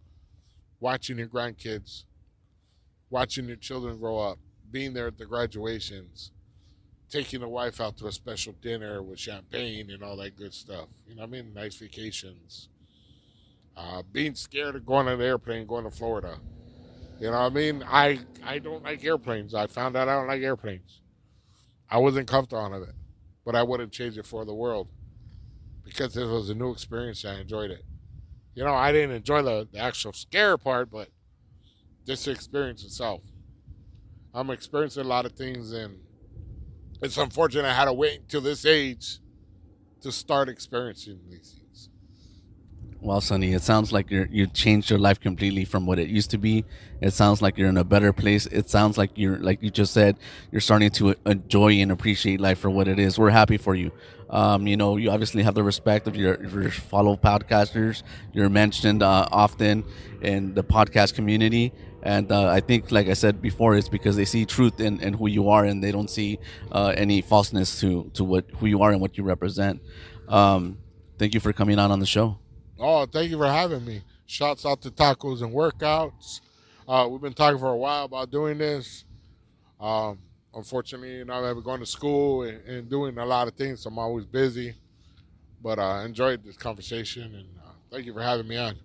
Watching 0.79 1.19
your 1.19 1.27
grandkids, 1.27 2.03
watching 3.09 3.47
your 3.47 3.57
children 3.57 3.97
grow 3.99 4.19
up, 4.19 4.39
being 4.71 4.93
there 4.93 5.07
at 5.07 5.17
the 5.17 5.25
graduations, 5.25 6.31
taking 7.09 7.39
the 7.39 7.47
wife 7.47 7.79
out 7.79 7.97
to 7.97 8.07
a 8.07 8.11
special 8.11 8.53
dinner 8.61 9.01
with 9.01 9.19
champagne 9.19 9.89
and 9.91 10.03
all 10.03 10.17
that 10.17 10.35
good 10.35 10.53
stuff. 10.53 10.87
You 11.07 11.15
know 11.15 11.23
I 11.23 11.27
mean? 11.27 11.53
Nice 11.53 11.75
vacations. 11.75 12.69
Uh, 13.75 14.01
being 14.11 14.35
scared 14.35 14.75
of 14.75 14.85
going 14.85 15.07
on 15.07 15.13
an 15.13 15.21
airplane, 15.21 15.67
going 15.67 15.83
to 15.83 15.91
Florida. 15.91 16.39
You 17.19 17.27
know 17.27 17.39
what 17.39 17.51
I 17.51 17.55
mean? 17.55 17.83
I 17.87 18.19
I 18.43 18.59
don't 18.59 18.83
like 18.83 19.03
airplanes. 19.03 19.53
I 19.55 19.67
found 19.67 19.95
out 19.95 20.07
I 20.07 20.15
don't 20.15 20.27
like 20.27 20.41
airplanes. 20.41 21.01
I 21.89 21.97
wasn't 21.97 22.27
comfortable 22.27 22.61
on 22.61 22.73
it, 22.73 22.89
but 23.45 23.55
I 23.55 23.63
wouldn't 23.63 23.91
change 23.91 24.17
it 24.17 24.25
for 24.25 24.45
the 24.45 24.53
world 24.53 24.87
because 25.83 26.15
it 26.17 26.25
was 26.25 26.49
a 26.49 26.55
new 26.55 26.71
experience. 26.71 27.23
I 27.25 27.39
enjoyed 27.39 27.71
it. 27.71 27.85
You 28.53 28.63
know, 28.63 28.73
I 28.73 28.91
didn't 28.91 29.15
enjoy 29.15 29.41
the, 29.41 29.67
the 29.71 29.79
actual 29.79 30.13
scare 30.13 30.57
part, 30.57 30.91
but 30.91 31.09
just 32.07 32.27
experience 32.29 32.85
itself. 32.85 33.21
I'm 34.33 34.49
experiencing 34.49 35.03
a 35.03 35.07
lot 35.07 35.25
of 35.25 35.33
things, 35.33 35.73
and 35.73 35.99
it's 37.01 37.17
unfortunate 37.17 37.65
I 37.65 37.73
had 37.73 37.85
to 37.85 37.93
wait 37.93 38.21
until 38.21 38.41
this 38.41 38.65
age 38.65 39.19
to 40.01 40.11
start 40.11 40.47
experiencing 40.47 41.19
these 41.29 41.55
things. 41.57 41.89
Well, 43.01 43.21
Sonny, 43.21 43.53
it 43.53 43.61
sounds 43.61 43.91
like 43.91 44.09
you're 44.09 44.27
you 44.31 44.47
changed 44.47 44.89
your 44.89 44.99
life 44.99 45.19
completely 45.19 45.65
from 45.65 45.85
what 45.85 45.99
it 45.99 46.07
used 46.07 46.31
to 46.31 46.37
be. 46.37 46.65
It 47.01 47.11
sounds 47.11 47.41
like 47.41 47.57
you're 47.57 47.69
in 47.69 47.77
a 47.77 47.83
better 47.83 48.11
place. 48.11 48.47
It 48.47 48.69
sounds 48.69 48.97
like 48.97 49.11
you're 49.15 49.37
like 49.37 49.61
you 49.61 49.69
just 49.69 49.93
said 49.93 50.17
you're 50.51 50.61
starting 50.61 50.89
to 50.91 51.13
enjoy 51.25 51.73
and 51.73 51.91
appreciate 51.91 52.39
life 52.39 52.57
for 52.57 52.69
what 52.69 52.87
it 52.87 52.99
is. 52.99 53.19
We're 53.19 53.29
happy 53.29 53.57
for 53.57 53.75
you. 53.75 53.91
Um, 54.29 54.67
you 54.67 54.75
know, 54.75 54.97
you 54.97 55.09
obviously 55.09 55.43
have 55.43 55.55
the 55.55 55.63
respect 55.63 56.07
of 56.07 56.15
your, 56.15 56.43
your 56.43 56.71
follow 56.71 57.15
podcasters. 57.15 58.03
You're 58.33 58.49
mentioned 58.49 59.03
uh, 59.03 59.27
often 59.31 59.85
in 60.21 60.53
the 60.53 60.63
podcast 60.63 61.13
community, 61.13 61.71
and 62.07 62.31
uh, 62.31 62.47
I 62.47 62.61
think, 62.61 62.89
like 62.89 63.09
I 63.09 63.13
said 63.13 63.41
before, 63.41 63.75
it's 63.75 63.89
because 63.89 64.15
they 64.15 64.23
see 64.23 64.45
truth 64.45 64.79
in, 64.79 65.01
in 65.01 65.13
who 65.13 65.27
you 65.27 65.49
are, 65.49 65.65
and 65.65 65.83
they 65.83 65.91
don't 65.91 66.09
see 66.09 66.39
uh, 66.71 66.93
any 66.95 67.21
falseness 67.21 67.81
to 67.81 68.09
to 68.13 68.23
what 68.23 68.49
who 68.59 68.65
you 68.65 68.81
are 68.81 68.91
and 68.93 69.01
what 69.01 69.17
you 69.17 69.25
represent. 69.25 69.81
Um, 70.29 70.77
thank 71.19 71.33
you 71.33 71.41
for 71.41 71.51
coming 71.51 71.77
on 71.77 71.91
on 71.91 71.99
the 71.99 72.05
show. 72.05 72.39
Oh, 72.79 73.05
thank 73.05 73.29
you 73.29 73.37
for 73.37 73.47
having 73.47 73.83
me. 73.83 74.03
Shouts 74.25 74.65
out 74.65 74.81
to 74.83 74.89
tacos 74.89 75.41
and 75.41 75.53
workouts. 75.53 76.39
Uh, 76.87 77.09
we've 77.11 77.19
been 77.19 77.33
talking 77.33 77.59
for 77.59 77.71
a 77.71 77.77
while 77.77 78.05
about 78.05 78.31
doing 78.31 78.57
this. 78.57 79.03
Um, 79.77 80.19
unfortunately, 80.55 81.17
you 81.17 81.25
know, 81.25 81.33
I've 81.33 81.55
been 81.55 81.63
going 81.63 81.81
to 81.81 81.85
school 81.85 82.43
and, 82.43 82.65
and, 82.65 82.89
doing 82.89 83.17
a 83.17 83.25
lot 83.25 83.49
of 83.49 83.55
things, 83.55 83.81
so 83.81 83.89
I'm 83.89 83.99
always 83.99 84.25
busy. 84.25 84.75
But 85.61 85.77
I 85.77 86.03
uh, 86.03 86.05
enjoyed 86.05 86.41
this 86.45 86.55
conversation, 86.55 87.35
and 87.35 87.47
uh, 87.61 87.71
thank 87.91 88.05
you 88.05 88.13
for 88.13 88.21
having 88.21 88.47
me 88.47 88.55
on. 88.55 88.77